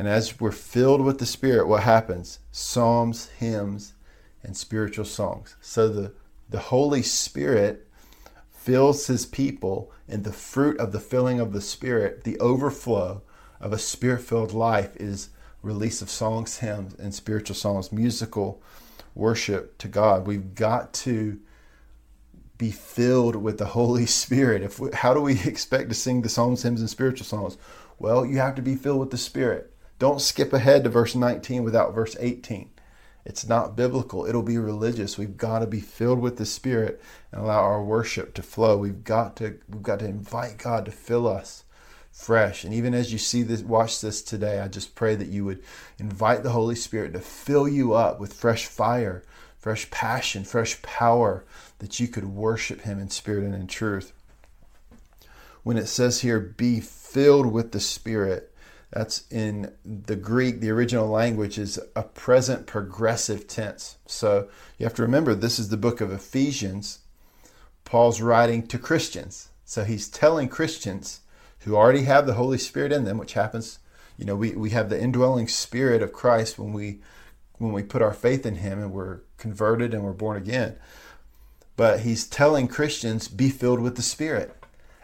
And 0.00 0.08
as 0.08 0.40
we're 0.40 0.50
filled 0.50 1.02
with 1.02 1.18
the 1.18 1.26
Spirit, 1.26 1.68
what 1.68 1.82
happens? 1.82 2.38
Psalms, 2.52 3.28
hymns, 3.38 3.92
and 4.42 4.56
spiritual 4.56 5.04
songs. 5.04 5.56
So 5.60 5.90
the 5.90 6.14
the 6.48 6.58
Holy 6.58 7.02
Spirit 7.02 7.86
fills 8.50 9.08
his 9.08 9.26
people, 9.26 9.92
and 10.08 10.24
the 10.24 10.32
fruit 10.32 10.80
of 10.80 10.92
the 10.92 11.00
filling 11.00 11.38
of 11.38 11.52
the 11.52 11.60
Spirit, 11.60 12.24
the 12.24 12.40
overflow 12.40 13.20
of 13.60 13.74
a 13.74 13.78
spirit 13.78 14.22
filled 14.22 14.54
life, 14.54 14.96
is 14.96 15.28
release 15.60 16.00
of 16.00 16.08
songs, 16.08 16.60
hymns, 16.60 16.94
and 16.94 17.14
spiritual 17.14 17.56
songs, 17.56 17.92
musical 17.92 18.62
worship 19.14 19.76
to 19.76 19.86
God. 19.86 20.26
We've 20.26 20.54
got 20.54 20.94
to 20.94 21.38
be 22.56 22.70
filled 22.70 23.36
with 23.36 23.58
the 23.58 23.66
Holy 23.66 24.06
Spirit. 24.22 24.62
If 24.62 24.80
we, 24.80 24.92
how 24.94 25.12
do 25.12 25.20
we 25.20 25.38
expect 25.44 25.90
to 25.90 25.94
sing 25.94 26.22
the 26.22 26.30
songs, 26.30 26.62
hymns, 26.62 26.80
and 26.80 26.88
spiritual 26.88 27.26
songs? 27.26 27.58
Well, 27.98 28.24
you 28.24 28.38
have 28.38 28.54
to 28.54 28.62
be 28.62 28.76
filled 28.76 29.00
with 29.00 29.10
the 29.10 29.18
Spirit. 29.18 29.70
Don't 30.00 30.22
skip 30.22 30.54
ahead 30.54 30.84
to 30.84 30.90
verse 30.90 31.14
19 31.14 31.62
without 31.62 31.94
verse 31.94 32.16
18. 32.18 32.70
It's 33.26 33.46
not 33.46 33.76
biblical. 33.76 34.24
It'll 34.24 34.42
be 34.42 34.56
religious. 34.56 35.18
We've 35.18 35.36
got 35.36 35.58
to 35.58 35.66
be 35.66 35.80
filled 35.80 36.20
with 36.20 36.38
the 36.38 36.46
Spirit 36.46 37.02
and 37.30 37.42
allow 37.42 37.60
our 37.60 37.84
worship 37.84 38.32
to 38.34 38.42
flow. 38.42 38.78
We've 38.78 39.04
got 39.04 39.36
to 39.36 39.58
we've 39.68 39.82
got 39.82 39.98
to 39.98 40.06
invite 40.06 40.56
God 40.56 40.86
to 40.86 40.90
fill 40.90 41.28
us 41.28 41.64
fresh. 42.10 42.64
And 42.64 42.72
even 42.72 42.94
as 42.94 43.12
you 43.12 43.18
see 43.18 43.42
this 43.42 43.60
watch 43.60 44.00
this 44.00 44.22
today, 44.22 44.60
I 44.60 44.68
just 44.68 44.94
pray 44.94 45.16
that 45.16 45.28
you 45.28 45.44
would 45.44 45.62
invite 45.98 46.44
the 46.44 46.50
Holy 46.50 46.76
Spirit 46.76 47.12
to 47.12 47.20
fill 47.20 47.68
you 47.68 47.92
up 47.92 48.18
with 48.18 48.32
fresh 48.32 48.64
fire, 48.64 49.22
fresh 49.58 49.90
passion, 49.90 50.44
fresh 50.44 50.80
power 50.80 51.44
that 51.80 52.00
you 52.00 52.08
could 52.08 52.24
worship 52.24 52.80
him 52.80 52.98
in 52.98 53.10
spirit 53.10 53.44
and 53.44 53.54
in 53.54 53.66
truth. 53.66 54.14
When 55.62 55.76
it 55.76 55.88
says 55.88 56.22
here 56.22 56.40
be 56.40 56.80
filled 56.80 57.52
with 57.52 57.72
the 57.72 57.80
Spirit, 57.80 58.50
that's 58.90 59.24
in 59.30 59.72
the 59.84 60.16
Greek, 60.16 60.60
the 60.60 60.70
original 60.70 61.08
language 61.08 61.58
is 61.58 61.78
a 61.94 62.02
present 62.02 62.66
progressive 62.66 63.46
tense. 63.46 63.98
So 64.06 64.48
you 64.78 64.84
have 64.84 64.94
to 64.94 65.02
remember 65.02 65.34
this 65.34 65.58
is 65.58 65.68
the 65.68 65.76
book 65.76 66.00
of 66.00 66.12
Ephesians. 66.12 67.00
Paul's 67.84 68.20
writing 68.20 68.66
to 68.66 68.78
Christians. 68.78 69.48
So 69.64 69.84
he's 69.84 70.08
telling 70.08 70.48
Christians 70.48 71.20
who 71.60 71.76
already 71.76 72.02
have 72.02 72.26
the 72.26 72.34
Holy 72.34 72.58
Spirit 72.58 72.90
in 72.90 73.04
them, 73.04 73.18
which 73.18 73.34
happens, 73.34 73.78
you 74.18 74.24
know, 74.24 74.34
we, 74.34 74.52
we 74.52 74.70
have 74.70 74.90
the 74.90 75.00
indwelling 75.00 75.46
spirit 75.46 76.02
of 76.02 76.12
Christ 76.12 76.58
when 76.58 76.72
we 76.72 77.00
when 77.58 77.72
we 77.72 77.82
put 77.82 78.00
our 78.00 78.14
faith 78.14 78.46
in 78.46 78.56
him 78.56 78.78
and 78.78 78.90
we're 78.90 79.20
converted 79.36 79.92
and 79.92 80.02
we're 80.02 80.12
born 80.12 80.38
again. 80.38 80.76
But 81.76 82.00
he's 82.00 82.26
telling 82.26 82.68
Christians, 82.68 83.28
be 83.28 83.50
filled 83.50 83.80
with 83.80 83.96
the 83.96 84.02
Spirit. 84.02 84.59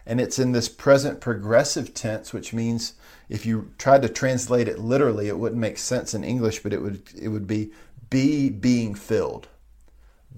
And 0.06 0.20
it's 0.20 0.38
in 0.38 0.52
this 0.52 0.68
present 0.68 1.20
progressive 1.20 1.92
tense, 1.92 2.32
which 2.32 2.52
means 2.52 2.94
if 3.28 3.44
you 3.44 3.72
tried 3.76 4.02
to 4.02 4.08
translate 4.08 4.68
it 4.68 4.78
literally, 4.78 5.26
it 5.28 5.38
wouldn't 5.38 5.60
make 5.60 5.78
sense 5.78 6.14
in 6.14 6.22
English, 6.22 6.62
but 6.62 6.72
it 6.72 6.80
would 6.80 7.02
it 7.20 7.28
would 7.28 7.46
be 7.46 7.72
be 8.08 8.48
being 8.50 8.94
filled. 8.94 9.48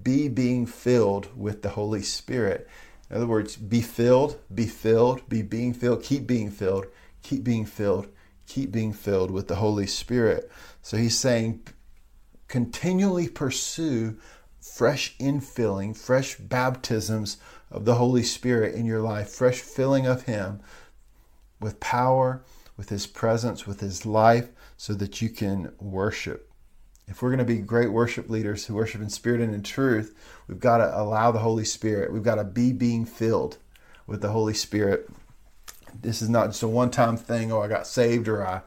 Be 0.02 0.28
being 0.28 0.64
filled 0.64 1.28
with 1.36 1.62
the 1.62 1.70
Holy 1.70 2.02
Spirit. 2.02 2.66
In 3.10 3.16
other 3.16 3.26
words, 3.26 3.56
be 3.56 3.82
filled, 3.82 4.38
be 4.54 4.66
filled, 4.66 5.28
be 5.28 5.42
being 5.42 5.74
filled, 5.74 6.02
keep 6.02 6.26
being 6.26 6.50
filled, 6.50 6.86
keep 7.22 7.44
being 7.44 7.66
filled, 7.66 8.08
keep 8.46 8.70
being 8.70 8.92
filled 8.92 9.30
with 9.30 9.48
the 9.48 9.56
Holy 9.56 9.86
Spirit. 9.86 10.50
So 10.82 10.96
he's 10.96 11.16
saying 11.16 11.62
continually 12.48 13.28
pursue 13.28 14.18
fresh 14.60 15.16
infilling, 15.18 15.96
fresh 15.96 16.36
baptisms 16.36 17.38
of 17.70 17.84
the 17.84 17.96
Holy 17.96 18.22
Spirit 18.22 18.74
in 18.74 18.86
your 18.86 19.00
life, 19.00 19.28
fresh 19.28 19.60
filling 19.60 20.06
of 20.06 20.22
Him 20.22 20.60
with 21.60 21.80
power 21.80 22.42
with 22.78 22.88
His 22.88 23.06
presence, 23.06 23.66
with 23.66 23.80
His 23.80 24.06
life, 24.06 24.48
so 24.78 24.94
that 24.94 25.20
you 25.20 25.28
can 25.28 25.72
worship. 25.78 26.50
If 27.08 27.20
we're 27.20 27.30
going 27.30 27.38
to 27.38 27.44
be 27.44 27.58
great 27.58 27.90
worship 27.90 28.30
leaders 28.30 28.64
who 28.64 28.74
worship 28.74 29.02
in 29.02 29.10
spirit 29.10 29.40
and 29.40 29.54
in 29.54 29.62
truth, 29.62 30.14
we've 30.46 30.60
got 30.60 30.78
to 30.78 30.98
allow 30.98 31.32
the 31.32 31.40
Holy 31.40 31.64
Spirit. 31.64 32.12
We've 32.12 32.22
got 32.22 32.36
to 32.36 32.44
be 32.44 32.72
being 32.72 33.04
filled 33.04 33.58
with 34.06 34.20
the 34.20 34.30
Holy 34.30 34.54
Spirit. 34.54 35.10
This 36.00 36.22
is 36.22 36.28
not 36.28 36.48
just 36.48 36.62
a 36.62 36.68
one 36.68 36.90
time 36.90 37.16
thing, 37.16 37.50
oh, 37.50 37.60
I 37.60 37.68
got 37.68 37.86
saved 37.86 38.28
or 38.28 38.46
I 38.46 38.60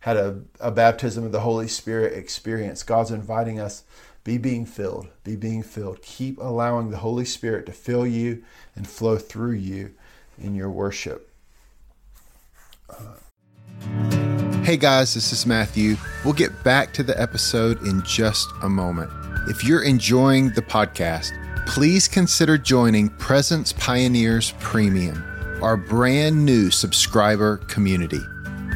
had 0.00 0.16
a, 0.16 0.40
a 0.60 0.70
baptism 0.70 1.24
of 1.24 1.32
the 1.32 1.40
Holy 1.40 1.68
Spirit 1.68 2.12
experience. 2.12 2.82
God's 2.82 3.10
inviting 3.10 3.58
us 3.58 3.82
be 4.26 4.38
being 4.38 4.66
filled, 4.66 5.06
be 5.22 5.36
being 5.36 5.62
filled. 5.62 6.02
Keep 6.02 6.38
allowing 6.40 6.90
the 6.90 6.96
Holy 6.96 7.24
Spirit 7.24 7.64
to 7.66 7.72
fill 7.72 8.04
you 8.04 8.42
and 8.74 8.84
flow 8.84 9.18
through 9.18 9.52
you 9.52 9.92
in 10.36 10.56
your 10.56 10.68
worship. 10.68 11.30
Uh, 12.90 13.14
Hey 14.64 14.76
guys, 14.76 15.14
this 15.14 15.32
is 15.32 15.46
Matthew. 15.46 15.94
We'll 16.24 16.34
get 16.34 16.64
back 16.64 16.92
to 16.94 17.04
the 17.04 17.18
episode 17.22 17.80
in 17.86 18.02
just 18.02 18.48
a 18.64 18.68
moment. 18.68 19.12
If 19.48 19.62
you're 19.62 19.84
enjoying 19.84 20.50
the 20.50 20.62
podcast, 20.62 21.30
please 21.64 22.08
consider 22.08 22.58
joining 22.58 23.10
Presence 23.10 23.72
Pioneers 23.74 24.54
Premium, 24.58 25.22
our 25.62 25.76
brand 25.76 26.44
new 26.44 26.72
subscriber 26.72 27.58
community. 27.68 28.20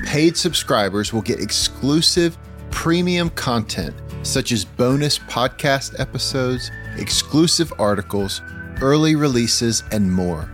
Paid 0.06 0.36
subscribers 0.36 1.12
will 1.12 1.22
get 1.22 1.40
exclusive 1.40 2.38
premium 2.70 3.30
content 3.30 3.96
such 4.22 4.52
as 4.52 4.64
bonus 4.64 5.18
podcast 5.18 5.98
episodes, 5.98 6.70
exclusive 6.96 7.72
articles, 7.78 8.42
early 8.80 9.16
releases, 9.16 9.82
and 9.92 10.12
more. 10.12 10.48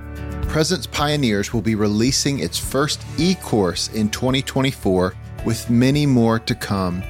Presence 0.49 0.87
Pioneers 0.87 1.53
will 1.53 1.63
be 1.63 1.75
releasing 1.75 2.39
its 2.39 2.59
first 2.59 3.05
e 3.19 3.35
course 3.37 3.89
in 3.89 4.09
2024 4.11 5.15
with 5.45 5.69
many 5.69 6.07
more 6.07 6.39
to 6.41 6.55
come. 6.55 7.03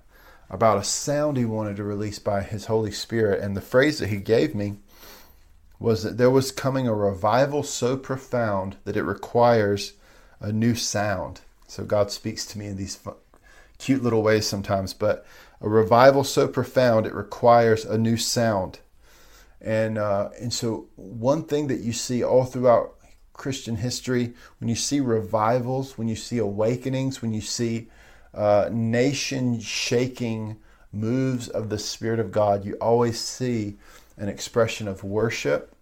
about 0.50 0.78
a 0.78 0.85
sound 0.85 1.37
He 1.37 1.44
wanted 1.44 1.76
to 1.76 1.85
release 1.85 2.18
by 2.18 2.42
His 2.42 2.66
Holy 2.66 2.92
Spirit. 2.92 3.42
And 3.42 3.56
the 3.56 3.61
phrase 3.61 3.99
that 3.99 4.08
He 4.08 4.18
gave 4.18 4.54
me 4.54 4.76
was 5.78 6.02
that 6.02 6.16
there 6.16 6.30
was 6.30 6.50
coming 6.50 6.87
a 6.87 6.95
revival 6.95 7.62
so 7.62 7.97
profound 7.97 8.76
that 8.85 8.97
it 8.97 9.02
requires 9.02 9.92
a 10.40 10.52
new 10.52 10.75
sound. 10.75 11.40
So 11.66 11.85
God 11.85 12.11
speaks 12.11 12.47
to 12.47 12.59
me 12.59 12.66
in 12.66 12.76
these 12.76 12.99
cute 13.78 14.02
little 14.02 14.23
ways 14.23 14.47
sometimes, 14.47 14.95
but 14.95 15.26
a 15.61 15.68
revival 15.68 16.25
so 16.25 16.49
profound 16.49 17.06
it 17.06 17.14
requires 17.14 17.85
a 17.85 17.99
new 17.99 18.16
sound. 18.16 18.78
And 19.61 19.99
uh, 19.99 20.30
and 20.40 20.52
so 20.52 20.88
one 20.97 21.45
thing 21.45 21.66
that 21.68 21.80
you 21.80 21.92
see 21.92 22.23
all 22.23 22.45
throughout 22.45 22.95
Christian 23.33 23.76
history, 23.76 24.35
when 24.59 24.68
you 24.68 24.75
see 24.75 25.00
revivals, 25.00 25.99
when 25.99 26.09
you 26.09 26.16
see 26.16 26.38
awakenings, 26.38 27.21
when 27.21 27.33
you 27.33 27.40
see 27.40 27.88
uh, 28.35 28.68
nation 28.71 29.61
shaking 29.61 30.56
moves 30.92 31.49
of 31.49 31.68
the 31.68 31.78
Spirit 31.78 32.21
of 32.21 32.33
God, 32.33 32.64
you 32.64 32.75
always 32.75 33.18
see 33.18 33.76
an 34.16 34.28
expression 34.28 34.88
of 34.88 35.04
worship. 35.04 35.75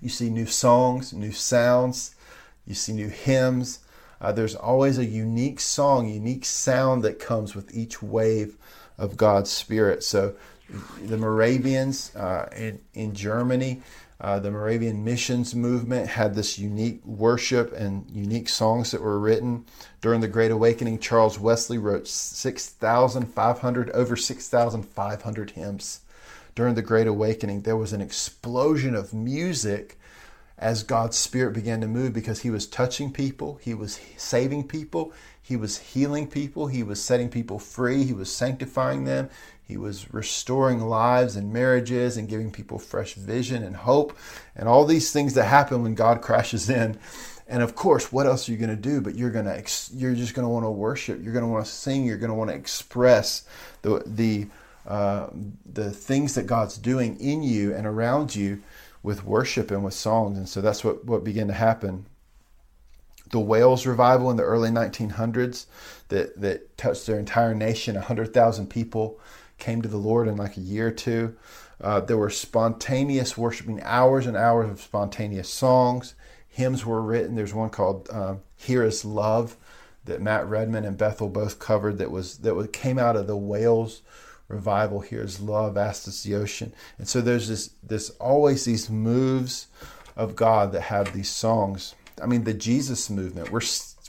You 0.00 0.08
see 0.08 0.30
new 0.30 0.46
songs, 0.46 1.12
new 1.12 1.32
sounds, 1.32 2.14
you 2.66 2.74
see 2.74 2.92
new 2.92 3.08
hymns. 3.08 3.80
Uh, 4.20 4.32
there's 4.32 4.54
always 4.54 4.98
a 4.98 5.04
unique 5.04 5.60
song, 5.60 6.08
unique 6.08 6.44
sound 6.44 7.02
that 7.04 7.18
comes 7.18 7.54
with 7.54 7.74
each 7.74 8.02
wave 8.02 8.56
of 8.98 9.16
God's 9.16 9.50
Spirit. 9.50 10.02
So 10.02 10.34
the 11.02 11.16
Moravians 11.16 12.14
uh, 12.14 12.48
in, 12.56 12.80
in 12.94 13.14
Germany, 13.14 13.82
Uh, 14.20 14.38
the 14.38 14.50
Moravian 14.50 15.02
missions 15.02 15.54
movement 15.54 16.06
had 16.06 16.34
this 16.34 16.58
unique 16.58 17.00
worship 17.06 17.72
and 17.72 18.04
unique 18.10 18.50
songs 18.50 18.90
that 18.90 19.00
were 19.00 19.18
written 19.18 19.64
during 20.02 20.20
the 20.20 20.28
Great 20.28 20.50
Awakening. 20.50 20.98
Charles 20.98 21.38
Wesley 21.38 21.78
wrote 21.78 22.06
6,500, 22.06 23.90
over 23.90 24.16
6,500 24.16 25.50
hymns 25.52 26.00
during 26.54 26.74
the 26.74 26.82
Great 26.82 27.06
Awakening. 27.06 27.62
There 27.62 27.76
was 27.76 27.92
an 27.92 28.00
explosion 28.00 28.94
of 28.94 29.14
music 29.14 29.98
as 30.58 30.82
God's 30.82 31.16
Spirit 31.16 31.54
began 31.54 31.80
to 31.80 31.88
move 31.88 32.12
because 32.12 32.40
He 32.40 32.50
was 32.50 32.66
touching 32.66 33.12
people, 33.12 33.58
He 33.62 33.74
was 33.74 33.98
saving 34.16 34.68
people, 34.68 35.12
He 35.40 35.56
was 35.56 35.78
healing 35.78 36.26
people, 36.28 36.66
He 36.66 36.82
was 36.82 37.02
setting 37.02 37.30
people 37.30 37.58
free, 37.58 38.04
He 38.04 38.12
was 38.12 38.30
sanctifying 38.30 39.04
them, 39.04 39.30
He 39.62 39.78
was 39.78 40.12
restoring 40.12 40.80
lives 40.80 41.34
and 41.34 41.52
marriages 41.52 42.18
and 42.18 42.28
giving 42.28 42.52
people 42.52 42.78
fresh 42.78 43.14
vision 43.14 43.62
and 43.62 43.74
hope 43.74 44.16
and 44.54 44.68
all 44.68 44.84
these 44.84 45.12
things 45.12 45.34
that 45.34 45.44
happen 45.44 45.82
when 45.82 45.94
God 45.94 46.20
crashes 46.20 46.68
in. 46.68 46.98
And 47.48 47.64
of 47.64 47.74
course, 47.74 48.12
what 48.12 48.26
else 48.26 48.48
are 48.48 48.52
you 48.52 48.58
going 48.58 48.70
to 48.70 48.76
do? 48.76 49.00
But 49.00 49.16
you're 49.16 49.30
going 49.30 49.46
to 49.46 49.64
you're 49.92 50.14
just 50.14 50.34
going 50.34 50.44
to 50.44 50.48
want 50.48 50.64
to 50.64 50.70
worship. 50.70 51.20
You're 51.20 51.32
going 51.32 51.44
to 51.44 51.50
want 51.50 51.66
to 51.66 51.70
sing. 51.70 52.04
You're 52.04 52.16
going 52.16 52.30
to 52.30 52.34
want 52.34 52.50
to 52.50 52.56
express 52.56 53.42
the 53.82 54.04
the 54.06 54.46
uh, 54.90 55.30
the 55.64 55.92
things 55.92 56.34
that 56.34 56.48
God's 56.48 56.76
doing 56.76 57.16
in 57.20 57.44
you 57.44 57.72
and 57.72 57.86
around 57.86 58.34
you 58.34 58.60
with 59.04 59.24
worship 59.24 59.70
and 59.70 59.84
with 59.84 59.94
songs. 59.94 60.36
And 60.36 60.48
so 60.48 60.60
that's 60.60 60.82
what, 60.82 61.04
what 61.04 61.22
began 61.22 61.46
to 61.46 61.54
happen. 61.54 62.06
The 63.30 63.38
Wales 63.38 63.86
revival 63.86 64.32
in 64.32 64.36
the 64.36 64.42
early 64.42 64.70
1900s 64.70 65.66
that, 66.08 66.40
that 66.40 66.76
touched 66.76 67.06
their 67.06 67.20
entire 67.20 67.54
nation, 67.54 67.94
100,000 67.94 68.68
people 68.68 69.20
came 69.58 69.80
to 69.80 69.88
the 69.88 69.96
Lord 69.96 70.26
in 70.26 70.36
like 70.36 70.56
a 70.56 70.60
year 70.60 70.88
or 70.88 70.92
two. 70.92 71.36
Uh, 71.80 72.00
there 72.00 72.18
were 72.18 72.28
spontaneous 72.28 73.38
worshiping, 73.38 73.80
hours 73.84 74.26
and 74.26 74.36
hours 74.36 74.70
of 74.70 74.80
spontaneous 74.80 75.48
songs. 75.48 76.14
Hymns 76.48 76.84
were 76.84 77.00
written. 77.00 77.36
There's 77.36 77.54
one 77.54 77.70
called 77.70 78.08
uh, 78.10 78.36
"Here 78.56 78.82
Is 78.82 79.04
Love" 79.04 79.56
that 80.04 80.20
Matt 80.20 80.46
Redman 80.48 80.84
and 80.84 80.98
Bethel 80.98 81.28
both 81.28 81.60
covered. 81.60 81.98
That 81.98 82.10
was 82.10 82.38
that 82.38 82.72
came 82.72 82.98
out 82.98 83.16
of 83.16 83.28
the 83.28 83.36
Wales 83.36 84.02
revival 84.50 85.00
here 85.00 85.22
is 85.22 85.40
love 85.40 85.76
as 85.78 86.22
the 86.22 86.34
ocean 86.34 86.72
and 86.98 87.08
so 87.08 87.20
there's 87.20 87.48
this 87.48 87.70
this 87.82 88.10
always 88.20 88.64
these 88.64 88.90
moves 88.90 89.68
of 90.16 90.34
god 90.34 90.72
that 90.72 90.82
have 90.82 91.12
these 91.12 91.30
songs 91.30 91.94
i 92.20 92.26
mean 92.26 92.44
the 92.44 92.52
jesus 92.54 93.08
movement 93.08 93.50
we're 93.50 93.60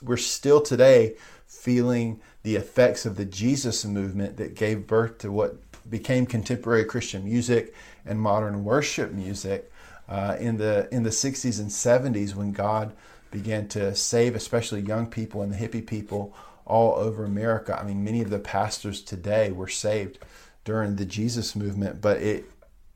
we're 0.02 0.18
still 0.18 0.60
today 0.60 1.16
feeling 1.46 2.20
the 2.44 2.56
effects 2.56 3.06
of 3.06 3.16
the 3.18 3.26
jesus 3.26 3.86
movement 3.86 4.38
that 4.38 4.56
gave 4.56 4.88
birth 4.88 5.20
to 5.20 5.32
what 5.32 5.58
became 5.90 6.26
contemporary 6.26 6.84
christian 6.84 7.24
music 7.24 7.74
and 8.06 8.20
modern 8.20 8.64
worship 8.64 9.12
music 9.12 9.72
uh, 10.10 10.36
in 10.40 10.58
the 10.58 10.90
in 10.92 11.04
the 11.04 11.10
60s 11.10 11.60
and 11.60 11.70
70s 11.70 12.34
when 12.34 12.52
god 12.52 12.94
began 13.30 13.68
to 13.68 13.94
save 13.96 14.36
especially 14.36 14.82
young 14.82 15.06
people 15.06 15.42
and 15.42 15.54
the 15.54 15.58
hippie 15.58 15.86
people 15.86 16.34
all 16.72 16.96
over 16.96 17.26
America. 17.26 17.78
I 17.80 17.84
mean, 17.84 18.04
many 18.04 18.22
of 18.22 18.30
the 18.30 18.40
pastors 18.40 19.02
today 19.02 19.52
were 19.52 19.68
saved 19.68 20.20
during 20.64 20.96
the 20.96 21.06
Jesus 21.06 21.56
movement, 21.56 22.02
but 22.02 22.18
it 22.18 22.46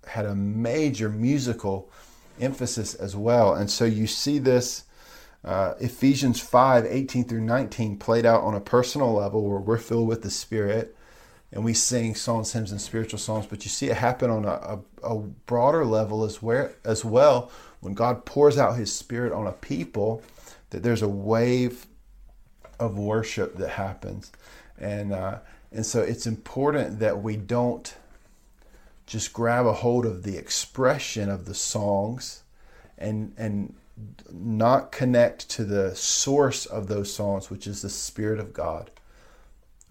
had 0.07 0.25
a 0.25 0.35
major 0.35 1.09
musical 1.09 1.89
emphasis 2.39 2.93
as 2.95 3.15
well. 3.15 3.53
And 3.53 3.69
so 3.69 3.85
you 3.85 4.07
see 4.07 4.39
this 4.39 4.83
uh, 5.43 5.75
Ephesians 5.79 6.39
5 6.39 6.85
18 6.85 7.25
through 7.25 7.41
19 7.41 7.97
played 7.97 8.25
out 8.25 8.41
on 8.43 8.55
a 8.55 8.59
personal 8.59 9.13
level 9.13 9.47
where 9.47 9.59
we're 9.59 9.77
filled 9.77 10.07
with 10.07 10.21
the 10.23 10.31
Spirit 10.31 10.95
and 11.51 11.63
we 11.63 11.73
sing 11.73 12.15
songs, 12.15 12.51
hymns, 12.51 12.71
and 12.71 12.81
spiritual 12.81 13.19
songs, 13.19 13.45
but 13.45 13.63
you 13.63 13.69
see 13.69 13.89
it 13.89 13.97
happen 13.97 14.29
on 14.29 14.43
a, 14.45 14.79
a, 15.03 15.09
a 15.15 15.19
broader 15.45 15.85
level 15.85 16.23
as, 16.23 16.41
where, 16.41 16.75
as 16.83 17.05
well 17.05 17.51
when 17.79 17.93
God 17.93 18.25
pours 18.25 18.57
out 18.57 18.75
His 18.75 18.91
Spirit 18.91 19.31
on 19.31 19.45
a 19.47 19.51
people, 19.51 20.23
that 20.71 20.81
there's 20.81 21.03
a 21.03 21.07
wave 21.07 21.85
of 22.79 22.97
worship 22.97 23.55
that 23.57 23.69
happens. 23.69 24.31
And, 24.77 25.13
uh, 25.13 25.39
and 25.75 25.85
so 25.85 26.01
it's 26.01 26.25
important 26.25 26.99
that 26.99 27.21
we 27.21 27.35
don't 27.35 27.95
just 29.05 29.33
grab 29.33 29.65
a 29.65 29.73
hold 29.73 30.05
of 30.05 30.23
the 30.23 30.37
expression 30.37 31.29
of 31.29 31.45
the 31.45 31.53
songs 31.53 32.43
and, 32.97 33.33
and 33.37 33.75
not 34.31 34.91
connect 34.93 35.49
to 35.49 35.65
the 35.65 35.93
source 35.93 36.65
of 36.65 36.87
those 36.87 37.13
songs, 37.13 37.49
which 37.49 37.67
is 37.67 37.81
the 37.81 37.89
Spirit 37.89 38.39
of 38.39 38.53
God. 38.53 38.89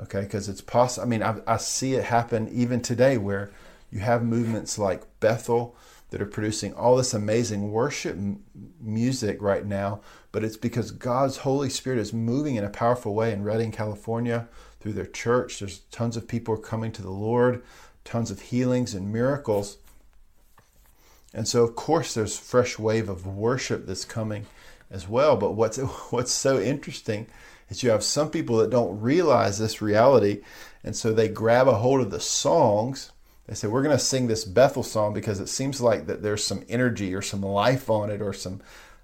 Okay, 0.01 0.23
because 0.23 0.49
it's 0.49 0.63
possible. 0.63 1.07
I 1.07 1.09
mean, 1.09 1.23
I, 1.23 1.37
I 1.47 1.59
see 1.59 1.95
it 1.95 2.05
happen 2.05 2.49
even 2.49 2.81
today 2.81 3.19
where 3.19 3.53
you 3.93 4.01
have 4.01 4.25
movements 4.25 4.79
like 4.79 5.05
Bethel 5.21 5.77
that 6.11 6.21
are 6.21 6.27
producing 6.27 6.73
all 6.75 6.97
this 6.97 7.15
amazing 7.15 7.71
worship 7.71 8.17
m- 8.17 8.43
music 8.81 9.41
right 9.41 9.65
now, 9.67 10.01
but 10.33 10.43
it's 10.43 10.57
because 10.57 10.91
God's 10.91 11.39
Holy 11.39 11.69
Spirit 11.69 11.99
is 11.99 12.13
moving 12.13 12.57
in 12.57 12.65
a 12.65 12.71
powerful 12.71 13.15
way 13.15 13.33
in 13.33 13.45
Redding, 13.45 13.71
California, 13.71 14.49
through 14.85 14.93
their 14.93 15.07
church. 15.07 15.59
There's 15.59 15.79
tons 15.91 16.15
of 16.15 16.29
people 16.29 16.59
coming 16.59 16.93
to 16.93 17.01
the 17.01 17.11
Lord, 17.11 17.63
tons 18.05 18.31
of 18.31 18.43
healings 18.43 18.93
and 18.93 19.11
miracles. 19.11 19.79
And 21.33 21.49
so, 21.49 21.65
of 21.65 21.75
course, 21.75 22.13
there's 22.13 22.39
fresh 22.39 22.79
wave 22.79 23.09
of 23.09 23.27
worship 23.27 23.87
that's 23.87 24.05
coming 24.05 24.45
as 24.91 25.09
well. 25.09 25.39
But 25.39 25.53
what's 25.53 25.79
what's 26.11 26.33
so 26.33 26.61
interesting 26.61 27.29
is 27.71 27.83
you 27.83 27.89
have 27.89 28.05
some 28.05 28.31
people 28.31 28.59
that 28.59 28.69
don't 28.69 29.01
realize 29.01 29.59
this 29.59 29.81
reality, 29.81 30.43
and 30.85 30.95
so 30.95 31.15
they 31.15 31.29
grab 31.29 31.67
a 31.67 31.77
hold 31.77 32.03
of 32.03 32.11
the 32.11 32.21
songs 32.21 33.11
they 33.47 33.55
say 33.55 33.69
we're 33.69 33.83
going 33.83 33.97
to 33.97 34.03
sing 34.03 34.27
this 34.27 34.45
Bethel 34.45 34.83
song 34.83 35.13
because 35.13 35.39
it 35.39 35.49
seems 35.49 35.81
like 35.81 36.07
that 36.07 36.23
there's 36.23 36.45
some 36.45 36.65
energy 36.69 37.15
or 37.15 37.21
some 37.21 37.43
life 37.43 37.91
on 37.91 38.11
it 38.11 38.23
or 38.23 38.33
some 38.33 38.63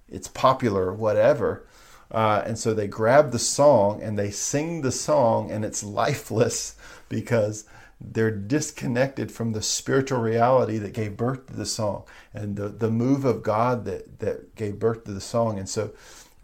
it's 0.08 0.28
popular 0.28 0.86
or 0.86 0.94
whatever. 0.94 1.66
Uh, 2.10 2.42
and 2.44 2.58
so 2.58 2.74
they 2.74 2.88
grab 2.88 3.30
the 3.30 3.38
song 3.38 4.02
and 4.02 4.18
they 4.18 4.30
sing 4.30 4.82
the 4.82 4.90
song 4.92 5.50
and 5.50 5.64
it's 5.64 5.82
lifeless 5.82 6.76
because 7.08 7.64
they're 8.00 8.30
disconnected 8.30 9.30
from 9.30 9.52
the 9.52 9.62
spiritual 9.62 10.20
reality 10.20 10.78
that 10.78 10.92
gave 10.92 11.16
birth 11.16 11.46
to 11.46 11.52
the 11.52 11.66
song 11.66 12.04
and 12.32 12.56
the, 12.56 12.68
the 12.68 12.90
move 12.90 13.24
of 13.24 13.42
God 13.42 13.84
that, 13.84 14.20
that 14.20 14.54
gave 14.54 14.78
birth 14.78 15.04
to 15.04 15.12
the 15.12 15.20
song. 15.20 15.58
And 15.58 15.68
so 15.68 15.92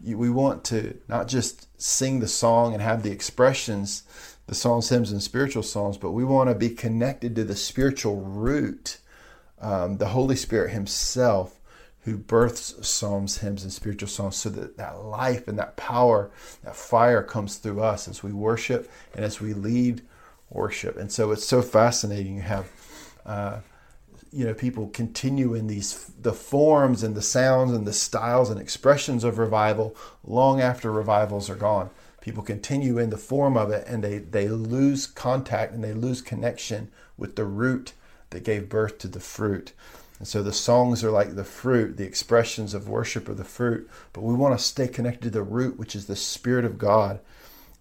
we 0.03 0.29
want 0.29 0.63
to 0.65 0.99
not 1.07 1.27
just 1.27 1.67
sing 1.81 2.19
the 2.19 2.27
song 2.27 2.73
and 2.73 2.81
have 2.81 3.03
the 3.03 3.11
expressions 3.11 4.03
the 4.47 4.55
psalms, 4.55 4.89
hymns, 4.89 5.11
and 5.11 5.21
spiritual 5.21 5.63
songs, 5.63 5.97
but 5.97 6.11
we 6.11 6.23
want 6.23 6.49
to 6.49 6.55
be 6.55 6.69
connected 6.69 7.35
to 7.35 7.43
the 7.43 7.55
spiritual 7.55 8.15
root, 8.15 8.97
um, 9.59 9.97
the 9.97 10.07
Holy 10.07 10.37
Spirit 10.37 10.71
Himself, 10.71 11.56
who 12.07 12.17
births 12.17 12.87
psalms, 12.87 13.39
hymns, 13.39 13.63
and 13.63 13.71
spiritual 13.71 14.07
songs, 14.07 14.37
so 14.37 14.49
that 14.49 14.77
that 14.77 15.03
life 15.03 15.47
and 15.47 15.59
that 15.59 15.75
power, 15.75 16.31
that 16.63 16.75
fire 16.75 17.21
comes 17.21 17.57
through 17.57 17.81
us 17.81 18.07
as 18.07 18.23
we 18.23 18.31
worship 18.31 18.89
and 19.13 19.25
as 19.25 19.41
we 19.41 19.53
lead 19.53 20.01
worship. 20.49 20.95
And 20.95 21.11
so 21.11 21.31
it's 21.31 21.45
so 21.45 21.61
fascinating. 21.61 22.37
You 22.37 22.41
have. 22.43 22.71
Uh, 23.25 23.59
you 24.33 24.43
know 24.43 24.53
people 24.53 24.89
continue 24.89 25.53
in 25.53 25.67
these 25.67 26.11
the 26.21 26.33
forms 26.33 27.01
and 27.01 27.15
the 27.15 27.21
sounds 27.21 27.71
and 27.71 27.87
the 27.87 27.93
styles 27.93 28.49
and 28.49 28.59
expressions 28.59 29.23
of 29.23 29.37
revival 29.37 29.95
long 30.25 30.59
after 30.59 30.91
revivals 30.91 31.49
are 31.49 31.55
gone 31.55 31.89
people 32.27 32.43
continue 32.43 32.97
in 32.97 33.09
the 33.09 33.17
form 33.17 33.55
of 33.55 33.71
it 33.71 33.87
and 33.87 34.03
they, 34.03 34.17
they 34.17 34.49
lose 34.49 35.07
contact 35.07 35.71
and 35.71 35.81
they 35.81 35.93
lose 35.93 36.21
connection 36.21 36.91
with 37.17 37.37
the 37.37 37.45
root 37.45 37.93
that 38.31 38.43
gave 38.43 38.67
birth 38.67 38.97
to 38.97 39.07
the 39.07 39.21
fruit. 39.21 39.71
And 40.19 40.27
so 40.27 40.41
the 40.41 40.53
songs 40.53 41.03
are 41.03 41.11
like 41.11 41.35
the 41.35 41.43
fruit, 41.43 41.97
the 41.97 42.05
expressions 42.05 42.73
of 42.73 42.89
worship 42.89 43.29
are 43.29 43.35
the 43.35 43.43
fruit, 43.43 43.89
but 44.13 44.23
we 44.23 44.33
want 44.33 44.57
to 44.57 44.63
stay 44.63 44.87
connected 44.87 45.23
to 45.23 45.29
the 45.29 45.43
root, 45.43 45.77
which 45.77 45.95
is 45.95 46.07
the 46.07 46.15
Spirit 46.15 46.65
of 46.65 46.77
God 46.77 47.19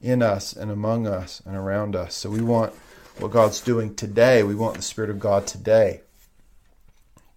in 0.03 0.22
us 0.22 0.53
and 0.53 0.70
among 0.70 1.07
us 1.07 1.40
and 1.46 1.57
around 1.57 1.96
us. 1.96 2.14
So 2.14 2.29
we 2.29 2.42
want 2.42 2.75
what 3.18 3.31
God's 3.31 3.61
doing 3.61 3.94
today. 3.94 4.42
We 4.42 4.55
want 4.55 4.77
the 4.77 4.83
Spirit 4.83 5.11
of 5.11 5.18
God 5.18 5.46
today 5.46 6.03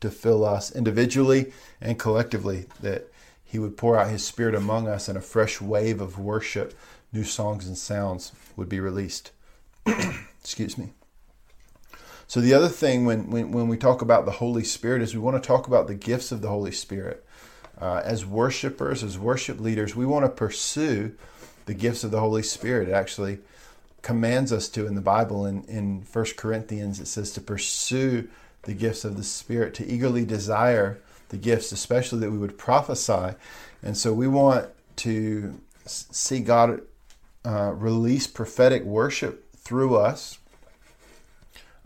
to 0.01 0.09
fill 0.09 0.45
us 0.45 0.73
individually 0.75 1.53
and 1.79 1.97
collectively, 1.97 2.65
that 2.81 3.12
He 3.43 3.59
would 3.59 3.77
pour 3.77 3.97
out 3.97 4.09
His 4.09 4.25
Spirit 4.25 4.55
among 4.55 4.88
us 4.88 5.07
and 5.07 5.17
a 5.17 5.21
fresh 5.21 5.62
wave 5.62 6.01
of 6.01 6.19
worship 6.19 6.77
new 7.12 7.23
songs 7.23 7.67
and 7.67 7.77
sounds 7.77 8.31
would 8.55 8.69
be 8.69 8.79
released. 8.79 9.31
Excuse 10.41 10.77
me. 10.77 10.91
So 12.29 12.41
the 12.41 12.53
other 12.53 12.69
thing 12.69 13.05
when, 13.05 13.31
when, 13.31 13.51
when 13.51 13.67
we 13.67 13.75
talk 13.75 14.03
about 14.03 14.25
the 14.25 14.33
Holy 14.33 14.63
Spirit 14.63 15.01
is 15.01 15.15
we 15.15 15.19
want 15.19 15.41
to 15.41 15.45
talk 15.45 15.65
about 15.65 15.87
the 15.87 15.95
gifts 15.95 16.31
of 16.31 16.41
the 16.41 16.47
Holy 16.47 16.71
Spirit. 16.71 17.25
Uh, 17.81 18.03
as 18.05 18.23
worshipers, 18.23 19.03
as 19.03 19.17
worship 19.17 19.59
leaders, 19.59 19.95
we 19.95 20.05
want 20.05 20.25
to 20.25 20.29
pursue 20.29 21.15
the 21.65 21.73
gifts 21.73 22.03
of 22.03 22.11
the 22.11 22.19
Holy 22.19 22.43
Spirit. 22.43 22.87
It 22.87 22.91
actually 22.91 23.39
commands 24.03 24.53
us 24.53 24.69
to 24.69 24.85
in 24.85 24.93
the 24.93 25.01
Bible. 25.01 25.43
In, 25.47 25.63
in 25.63 26.05
1 26.11 26.25
Corinthians, 26.37 26.99
it 26.99 27.07
says 27.07 27.31
to 27.31 27.41
pursue 27.41 28.29
the 28.61 28.75
gifts 28.75 29.03
of 29.03 29.17
the 29.17 29.23
Spirit, 29.23 29.73
to 29.75 29.87
eagerly 29.87 30.23
desire 30.23 30.99
the 31.29 31.37
gifts, 31.37 31.71
especially 31.71 32.19
that 32.19 32.31
we 32.31 32.37
would 32.37 32.59
prophesy. 32.59 33.35
And 33.81 33.97
so 33.97 34.13
we 34.13 34.27
want 34.27 34.67
to 34.97 35.59
see 35.85 36.41
God 36.41 36.81
uh, 37.43 37.71
release 37.73 38.27
prophetic 38.27 38.83
worship 38.83 39.51
through 39.55 39.95
us. 39.95 40.38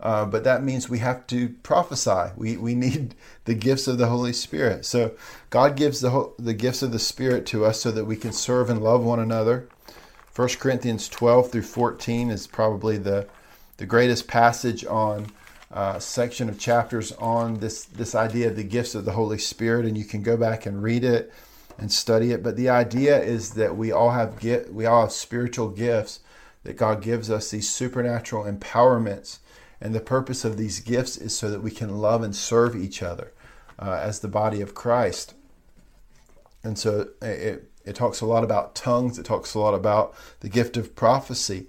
Uh, 0.04 0.26
but 0.26 0.44
that 0.44 0.62
means 0.62 0.88
we 0.88 0.98
have 0.98 1.26
to 1.26 1.48
prophesy. 1.62 2.30
We, 2.36 2.58
we 2.58 2.74
need 2.74 3.14
the 3.46 3.54
gifts 3.54 3.88
of 3.88 3.96
the 3.96 4.06
Holy 4.06 4.34
Spirit. 4.34 4.84
So 4.84 5.12
God 5.48 5.76
gives 5.76 6.00
the, 6.00 6.30
the 6.38 6.52
gifts 6.52 6.82
of 6.82 6.92
the 6.92 6.98
Spirit 6.98 7.46
to 7.46 7.64
us 7.64 7.80
so 7.80 7.90
that 7.90 8.04
we 8.04 8.16
can 8.16 8.32
serve 8.32 8.68
and 8.68 8.82
love 8.82 9.02
one 9.02 9.18
another. 9.18 9.66
1 10.36 10.48
Corinthians 10.58 11.08
12 11.08 11.50
through 11.50 11.62
14 11.62 12.30
is 12.30 12.46
probably 12.46 12.98
the, 12.98 13.26
the 13.78 13.86
greatest 13.86 14.28
passage 14.28 14.84
on 14.84 15.28
uh, 15.72 15.98
section 15.98 16.48
of 16.48 16.58
chapters 16.58 17.12
on 17.12 17.58
this, 17.60 17.84
this 17.84 18.14
idea 18.14 18.48
of 18.48 18.56
the 18.56 18.62
gifts 18.62 18.94
of 18.94 19.04
the 19.04 19.12
Holy 19.12 19.38
Spirit, 19.38 19.86
and 19.86 19.96
you 19.96 20.04
can 20.04 20.22
go 20.22 20.36
back 20.36 20.66
and 20.66 20.82
read 20.82 21.02
it 21.02 21.32
and 21.78 21.90
study 21.90 22.30
it. 22.30 22.42
But 22.42 22.56
the 22.56 22.68
idea 22.68 23.20
is 23.20 23.52
that 23.54 23.76
we 23.76 23.90
all 23.90 24.10
have 24.10 24.38
get, 24.38 24.72
we 24.72 24.86
all 24.86 25.02
have 25.02 25.12
spiritual 25.12 25.70
gifts 25.70 26.20
that 26.62 26.76
God 26.76 27.02
gives 27.02 27.30
us, 27.30 27.50
these 27.50 27.70
supernatural 27.70 28.44
empowerments. 28.44 29.38
And 29.80 29.94
the 29.94 30.00
purpose 30.00 30.44
of 30.44 30.56
these 30.56 30.80
gifts 30.80 31.16
is 31.16 31.36
so 31.36 31.50
that 31.50 31.62
we 31.62 31.70
can 31.70 31.98
love 31.98 32.22
and 32.22 32.34
serve 32.34 32.76
each 32.76 33.02
other 33.02 33.32
uh, 33.78 33.98
as 34.02 34.20
the 34.20 34.28
body 34.28 34.60
of 34.60 34.74
Christ. 34.74 35.34
And 36.62 36.78
so 36.78 37.08
it, 37.20 37.70
it 37.84 37.94
talks 37.94 38.20
a 38.20 38.26
lot 38.26 38.44
about 38.44 38.74
tongues, 38.74 39.18
it 39.18 39.26
talks 39.26 39.54
a 39.54 39.58
lot 39.58 39.74
about 39.74 40.14
the 40.40 40.48
gift 40.48 40.76
of 40.76 40.94
prophecy. 40.94 41.68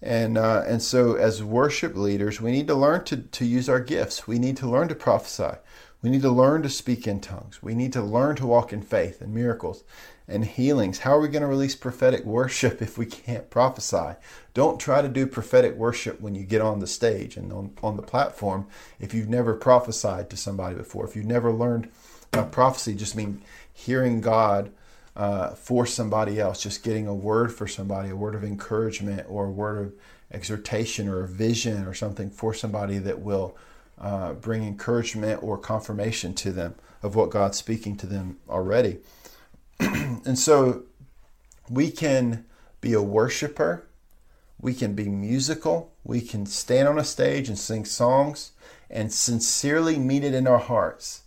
And, 0.00 0.38
uh, 0.38 0.62
and 0.64 0.80
so, 0.80 1.14
as 1.14 1.42
worship 1.42 1.96
leaders, 1.96 2.40
we 2.40 2.52
need 2.52 2.68
to 2.68 2.74
learn 2.76 3.04
to, 3.06 3.16
to 3.16 3.44
use 3.44 3.68
our 3.68 3.80
gifts. 3.80 4.28
We 4.28 4.38
need 4.38 4.56
to 4.58 4.70
learn 4.70 4.86
to 4.88 4.94
prophesy. 4.94 5.58
We 6.00 6.10
need 6.10 6.22
to 6.22 6.30
learn 6.30 6.62
to 6.62 6.68
speak 6.68 7.08
in 7.08 7.20
tongues. 7.20 7.60
We 7.62 7.74
need 7.74 7.92
to 7.94 8.02
learn 8.02 8.36
to 8.36 8.46
walk 8.46 8.72
in 8.72 8.82
faith 8.82 9.20
and 9.20 9.34
miracles 9.34 9.82
and 10.28 10.44
healings. 10.44 11.00
How 11.00 11.16
are 11.16 11.20
we 11.20 11.28
going 11.28 11.42
to 11.42 11.48
release 11.48 11.74
prophetic 11.74 12.24
worship 12.24 12.80
if 12.82 12.96
we 12.96 13.06
can't 13.06 13.50
prophesy? 13.50 14.14
Don't 14.54 14.78
try 14.78 15.02
to 15.02 15.08
do 15.08 15.26
prophetic 15.26 15.74
worship 15.74 16.20
when 16.20 16.34
you 16.34 16.44
get 16.44 16.60
on 16.60 16.78
the 16.78 16.86
stage 16.86 17.36
and 17.36 17.52
on, 17.52 17.72
on 17.82 17.96
the 17.96 18.02
platform 18.02 18.66
if 19.00 19.12
you've 19.12 19.28
never 19.28 19.54
prophesied 19.54 20.30
to 20.30 20.36
somebody 20.36 20.76
before. 20.76 21.04
If 21.04 21.16
you've 21.16 21.26
never 21.26 21.52
learned 21.52 21.90
uh, 22.32 22.44
prophecy, 22.44 22.94
just 22.94 23.16
mean 23.16 23.42
hearing 23.72 24.20
God 24.20 24.70
uh, 25.16 25.50
for 25.50 25.84
somebody 25.84 26.38
else, 26.38 26.62
just 26.62 26.84
getting 26.84 27.08
a 27.08 27.14
word 27.14 27.52
for 27.52 27.66
somebody, 27.66 28.10
a 28.10 28.16
word 28.16 28.36
of 28.36 28.44
encouragement 28.44 29.26
or 29.28 29.46
a 29.46 29.50
word 29.50 29.78
of 29.84 29.92
exhortation 30.30 31.08
or 31.08 31.24
a 31.24 31.28
vision 31.28 31.86
or 31.86 31.94
something 31.94 32.30
for 32.30 32.54
somebody 32.54 32.98
that 32.98 33.20
will 33.20 33.56
uh, 34.00 34.32
bring 34.34 34.64
encouragement 34.64 35.42
or 35.42 35.58
confirmation 35.58 36.34
to 36.34 36.52
them 36.52 36.74
of 37.02 37.14
what 37.14 37.30
God's 37.30 37.58
speaking 37.58 37.96
to 37.98 38.06
them 38.06 38.38
already. 38.48 38.98
and 39.80 40.38
so 40.38 40.82
we 41.70 41.90
can 41.90 42.44
be 42.80 42.92
a 42.92 43.02
worshiper, 43.02 43.86
we 44.60 44.74
can 44.74 44.94
be 44.94 45.08
musical, 45.08 45.92
we 46.04 46.20
can 46.20 46.46
stand 46.46 46.88
on 46.88 46.98
a 46.98 47.04
stage 47.04 47.48
and 47.48 47.58
sing 47.58 47.84
songs 47.84 48.52
and 48.90 49.12
sincerely 49.12 49.98
mean 49.98 50.24
it 50.24 50.34
in 50.34 50.46
our 50.46 50.58
hearts 50.58 51.22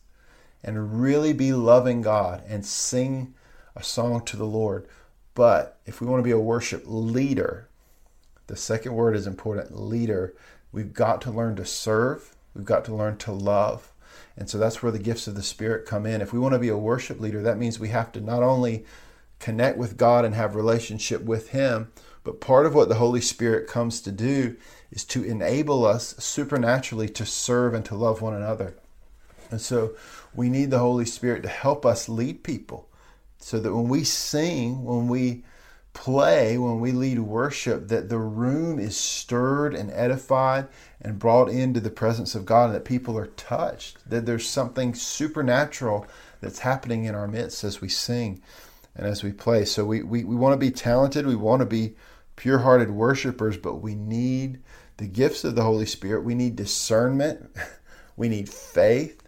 and 0.63 1.01
really 1.01 1.33
be 1.33 1.53
loving 1.53 2.01
God 2.01 2.43
and 2.47 2.65
sing 2.65 3.33
a 3.75 3.83
song 3.83 4.25
to 4.25 4.37
the 4.37 4.45
Lord. 4.45 4.87
But 5.33 5.79
if 5.85 6.01
we 6.01 6.07
want 6.07 6.19
to 6.19 6.23
be 6.23 6.31
a 6.31 6.39
worship 6.39 6.83
leader, 6.85 7.67
the 8.47 8.55
second 8.55 8.93
word 8.93 9.15
is 9.15 9.27
important 9.27 9.79
leader. 9.79 10.33
We've 10.71 10.93
got 10.93 11.21
to 11.21 11.31
learn 11.31 11.55
to 11.55 11.65
serve, 11.65 12.35
we've 12.53 12.65
got 12.65 12.85
to 12.85 12.95
learn 12.95 13.17
to 13.17 13.31
love. 13.31 13.91
And 14.37 14.49
so 14.49 14.57
that's 14.57 14.81
where 14.81 14.91
the 14.91 14.99
gifts 14.99 15.27
of 15.27 15.35
the 15.35 15.43
Spirit 15.43 15.85
come 15.85 16.05
in. 16.05 16.21
If 16.21 16.33
we 16.33 16.39
want 16.39 16.53
to 16.53 16.59
be 16.59 16.69
a 16.69 16.77
worship 16.77 17.19
leader, 17.19 17.41
that 17.43 17.57
means 17.57 17.79
we 17.79 17.89
have 17.89 18.11
to 18.13 18.21
not 18.21 18.43
only 18.43 18.85
connect 19.39 19.77
with 19.77 19.97
God 19.97 20.25
and 20.25 20.35
have 20.35 20.55
relationship 20.55 21.23
with 21.23 21.49
Him, 21.49 21.91
but 22.23 22.39
part 22.39 22.65
of 22.65 22.75
what 22.75 22.89
the 22.89 22.95
Holy 22.95 23.21
Spirit 23.21 23.67
comes 23.67 24.01
to 24.01 24.11
do 24.11 24.55
is 24.91 25.03
to 25.05 25.23
enable 25.23 25.85
us 25.85 26.15
supernaturally 26.19 27.09
to 27.09 27.25
serve 27.25 27.73
and 27.73 27.83
to 27.85 27.95
love 27.95 28.21
one 28.21 28.35
another. 28.35 28.75
And 29.49 29.59
so 29.59 29.95
we 30.33 30.49
need 30.49 30.69
the 30.69 30.79
Holy 30.79 31.05
Spirit 31.05 31.43
to 31.43 31.49
help 31.49 31.85
us 31.85 32.07
lead 32.07 32.43
people 32.43 32.87
so 33.39 33.59
that 33.59 33.73
when 33.73 33.89
we 33.89 34.03
sing, 34.03 34.85
when 34.85 35.07
we 35.07 35.43
play, 35.93 36.57
when 36.57 36.79
we 36.79 36.91
lead 36.91 37.19
worship, 37.19 37.87
that 37.89 38.09
the 38.09 38.17
room 38.17 38.79
is 38.79 38.97
stirred 38.97 39.75
and 39.75 39.91
edified 39.91 40.67
and 41.01 41.19
brought 41.19 41.49
into 41.49 41.79
the 41.79 41.89
presence 41.89 42.35
of 42.35 42.45
God, 42.45 42.65
and 42.65 42.75
that 42.75 42.85
people 42.85 43.17
are 43.17 43.27
touched, 43.27 43.97
that 44.09 44.25
there's 44.25 44.47
something 44.47 44.93
supernatural 44.93 46.05
that's 46.39 46.59
happening 46.59 47.05
in 47.05 47.15
our 47.15 47.27
midst 47.27 47.63
as 47.63 47.81
we 47.81 47.89
sing 47.89 48.41
and 48.95 49.05
as 49.05 49.23
we 49.23 49.31
play. 49.31 49.65
So 49.65 49.85
we, 49.85 50.01
we, 50.03 50.23
we 50.23 50.35
want 50.35 50.53
to 50.53 50.65
be 50.65 50.71
talented, 50.71 51.25
we 51.25 51.35
want 51.35 51.61
to 51.61 51.65
be 51.65 51.95
pure 52.35 52.59
hearted 52.59 52.91
worshipers, 52.91 53.57
but 53.57 53.75
we 53.75 53.95
need 53.95 54.59
the 54.97 55.07
gifts 55.07 55.43
of 55.43 55.55
the 55.55 55.63
Holy 55.63 55.85
Spirit. 55.85 56.23
We 56.23 56.35
need 56.35 56.55
discernment, 56.55 57.49
we 58.15 58.29
need 58.29 58.49
faith, 58.49 59.20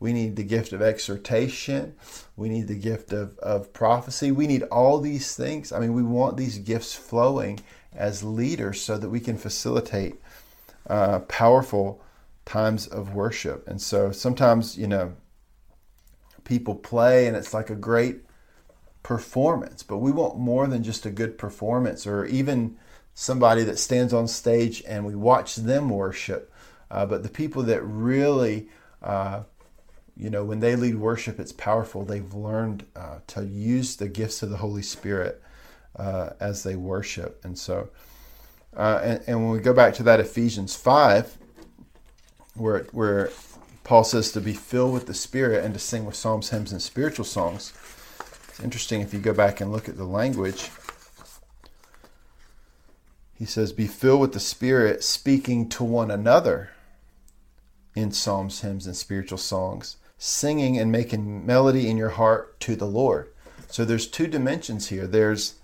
we 0.00 0.12
need 0.12 0.36
the 0.36 0.44
gift 0.44 0.72
of 0.72 0.80
exhortation. 0.80 1.94
We 2.36 2.48
need 2.48 2.68
the 2.68 2.76
gift 2.76 3.12
of, 3.12 3.36
of 3.38 3.72
prophecy. 3.72 4.30
We 4.30 4.46
need 4.46 4.62
all 4.64 5.00
these 5.00 5.34
things. 5.34 5.72
I 5.72 5.80
mean, 5.80 5.92
we 5.92 6.02
want 6.02 6.36
these 6.36 6.58
gifts 6.58 6.94
flowing 6.94 7.60
as 7.92 8.22
leaders 8.22 8.80
so 8.80 8.96
that 8.96 9.08
we 9.08 9.20
can 9.20 9.36
facilitate 9.36 10.16
uh, 10.88 11.20
powerful 11.20 12.00
times 12.44 12.86
of 12.86 13.14
worship. 13.14 13.66
And 13.66 13.80
so 13.80 14.12
sometimes, 14.12 14.78
you 14.78 14.86
know, 14.86 15.14
people 16.44 16.74
play 16.74 17.26
and 17.26 17.36
it's 17.36 17.52
like 17.52 17.70
a 17.70 17.74
great 17.74 18.20
performance, 19.02 19.82
but 19.82 19.98
we 19.98 20.12
want 20.12 20.38
more 20.38 20.66
than 20.66 20.82
just 20.82 21.06
a 21.06 21.10
good 21.10 21.38
performance 21.38 22.06
or 22.06 22.24
even 22.26 22.76
somebody 23.14 23.64
that 23.64 23.78
stands 23.78 24.12
on 24.12 24.28
stage 24.28 24.82
and 24.86 25.04
we 25.04 25.14
watch 25.14 25.56
them 25.56 25.90
worship. 25.90 26.52
Uh, 26.90 27.04
but 27.04 27.22
the 27.22 27.28
people 27.28 27.64
that 27.64 27.82
really 27.82 28.68
uh, 29.02 29.42
you 30.18 30.30
know, 30.30 30.42
when 30.42 30.58
they 30.58 30.74
lead 30.74 30.96
worship, 30.96 31.38
it's 31.38 31.52
powerful. 31.52 32.04
They've 32.04 32.34
learned 32.34 32.84
uh, 32.96 33.20
to 33.28 33.46
use 33.46 33.94
the 33.94 34.08
gifts 34.08 34.42
of 34.42 34.50
the 34.50 34.56
Holy 34.56 34.82
Spirit 34.82 35.40
uh, 35.94 36.30
as 36.40 36.64
they 36.64 36.74
worship. 36.74 37.40
And 37.44 37.56
so, 37.56 37.90
uh, 38.76 39.00
and, 39.02 39.22
and, 39.28 39.44
when 39.44 39.52
we 39.52 39.60
go 39.60 39.72
back 39.72 39.94
to 39.94 40.02
that 40.02 40.18
Ephesians 40.18 40.74
5, 40.74 41.38
where, 42.54 42.82
where 42.90 43.30
Paul 43.84 44.02
says 44.02 44.32
to 44.32 44.40
be 44.40 44.54
filled 44.54 44.92
with 44.92 45.06
the 45.06 45.14
Spirit 45.14 45.64
and 45.64 45.72
to 45.74 45.80
sing 45.80 46.04
with 46.04 46.16
psalms, 46.16 46.50
hymns, 46.50 46.72
and 46.72 46.82
spiritual 46.82 47.24
songs, 47.24 47.72
it's 48.48 48.60
interesting 48.60 49.00
if 49.00 49.14
you 49.14 49.20
go 49.20 49.32
back 49.32 49.60
and 49.60 49.70
look 49.70 49.88
at 49.88 49.96
the 49.96 50.04
language. 50.04 50.70
He 53.34 53.44
says, 53.44 53.72
Be 53.72 53.86
filled 53.86 54.20
with 54.20 54.32
the 54.32 54.40
Spirit, 54.40 55.04
speaking 55.04 55.68
to 55.70 55.84
one 55.84 56.10
another 56.10 56.70
in 57.94 58.10
psalms, 58.10 58.62
hymns, 58.62 58.84
and 58.84 58.96
spiritual 58.96 59.38
songs 59.38 59.96
singing 60.18 60.76
and 60.76 60.92
making 60.92 61.46
melody 61.46 61.88
in 61.88 61.96
your 61.96 62.10
heart 62.10 62.58
to 62.60 62.76
the 62.76 62.86
Lord. 62.86 63.32
So 63.68 63.84
there's 63.84 64.06
two 64.06 64.26
dimensions 64.26 64.88
here. 64.88 65.06
There's 65.06 65.54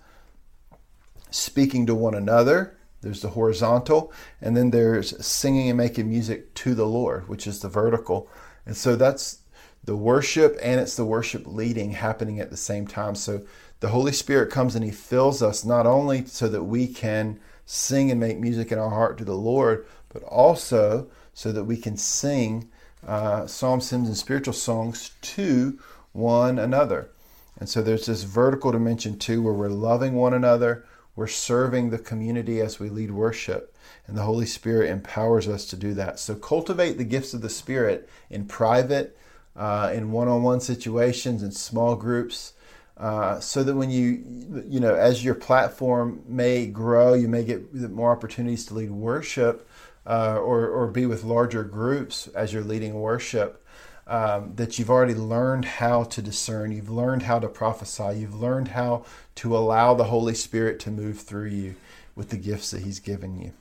speaking 1.31 1.85
to 1.87 1.95
one 1.95 2.15
another, 2.15 2.77
there's 3.01 3.23
the 3.23 3.31
horizontal, 3.31 4.13
and 4.41 4.57
then 4.57 4.71
there's 4.71 5.25
singing 5.25 5.69
and 5.69 5.77
making 5.77 6.09
music 6.09 6.55
to 6.55 6.75
the 6.75 6.87
Lord, 6.87 7.29
which 7.29 7.47
is 7.47 7.61
the 7.61 7.69
vertical. 7.69 8.29
And 8.65 8.77
so 8.77 8.95
that's 8.97 9.41
the 9.83 9.97
worship 9.97 10.57
and 10.63 10.81
it's 10.81 10.97
the 10.97 11.05
worship 11.05 11.47
leading 11.47 11.91
happening 11.91 12.41
at 12.41 12.51
the 12.51 12.57
same 12.57 12.87
time. 12.87 13.15
So 13.15 13.43
the 13.81 13.89
Holy 13.89 14.13
Spirit 14.13 14.51
comes 14.51 14.75
and 14.75 14.85
He 14.85 14.91
fills 14.91 15.43
us 15.43 15.65
not 15.65 15.87
only 15.87 16.25
so 16.27 16.49
that 16.49 16.65
we 16.65 16.87
can 16.87 17.41
sing 17.67 18.11
and 18.11 18.21
make 18.21 18.39
music 18.39 18.73
in 18.73 18.79
our 18.79 18.91
heart 18.91 19.19
to 19.19 19.25
the 19.25 19.37
Lord, 19.37 19.87
but 20.09 20.23
also 20.23 21.09
so 21.35 21.53
that 21.53 21.65
we 21.65 21.77
can 21.77 21.97
sing 21.97 22.71
uh, 23.07 23.47
psalms, 23.47 23.91
hymns, 23.91 24.09
and 24.09 24.17
spiritual 24.17 24.55
songs 24.55 25.11
to 25.21 25.79
one 26.13 26.59
another. 26.59 27.11
And 27.59 27.69
so 27.69 27.83
there's 27.83 28.07
this 28.07 28.25
vertical 28.25 28.73
dimension 28.73 29.19
too 29.19 29.43
where 29.43 29.53
we're 29.53 29.69
loving 29.69 30.15
one 30.15 30.35
another, 30.35 30.85
we're 31.17 31.27
serving 31.27 31.91
the 31.91 31.99
community 31.99 32.61
as 32.61 32.81
we 32.81 32.89
lead 32.89 33.13
worship, 33.13 33.75
and 34.07 34.17
the 34.17 34.23
Holy 34.23 34.47
Spirit 34.47 34.91
empowers 34.91 35.47
us 35.47 35.65
to 35.67 35.77
do 35.77 35.95
that. 35.95 36.19
So 36.19 36.35
cultivate 36.35 36.99
the 36.99 37.05
gifts 37.05 37.35
of 37.35 37.43
the 37.43 37.51
Spirit 37.51 38.09
in 38.31 38.47
private, 38.47 39.17
uh, 39.57 39.93
in 39.95 40.11
one 40.11 40.29
on 40.29 40.43
one 40.43 40.61
situations, 40.61 41.43
in 41.43 41.53
small 41.53 41.95
groups. 41.97 42.53
Uh, 42.97 43.41
so 43.41 43.65
that 43.65 43.75
when 43.75 43.91
you, 43.91 44.23
you 44.69 44.79
know, 44.79 44.95
as 44.95 45.25
your 45.25 45.35
platform 45.35 46.23
may 46.29 46.65
grow, 46.65 47.15
you 47.15 47.27
may 47.27 47.43
get 47.43 47.75
more 47.75 48.13
opportunities 48.13 48.65
to 48.67 48.75
lead 48.75 48.91
worship 48.91 49.69
uh, 50.07 50.39
or, 50.39 50.67
or 50.69 50.87
be 50.87 51.07
with 51.07 51.25
larger 51.25 51.65
groups 51.65 52.29
as 52.29 52.53
you're 52.53 52.65
leading 52.65 52.95
worship. 52.95 53.61
Um, 54.07 54.53
that 54.57 54.79
you've 54.79 54.91
already 54.91 55.15
learned 55.15 55.65
how 55.65 56.05
to 56.05 56.21
discern, 56.21 56.73
you've 56.73 56.91
learned 56.91 57.23
how 57.23 57.39
to 57.39 57.49
prophesy, 57.49 58.19
you've 58.19 58.39
learned 58.39 58.69
how 58.69 59.07
to 59.37 59.57
allow 59.57 59.95
the 59.95 60.05
Holy 60.05 60.35
Spirit 60.35 60.79
to 60.81 60.91
move 60.91 61.21
through 61.21 61.49
you 61.49 61.77
with 62.15 62.29
the 62.29 62.37
gifts 62.37 62.71
that 62.73 62.83
He's 62.83 63.01
given 63.01 63.41
you. 63.41 63.53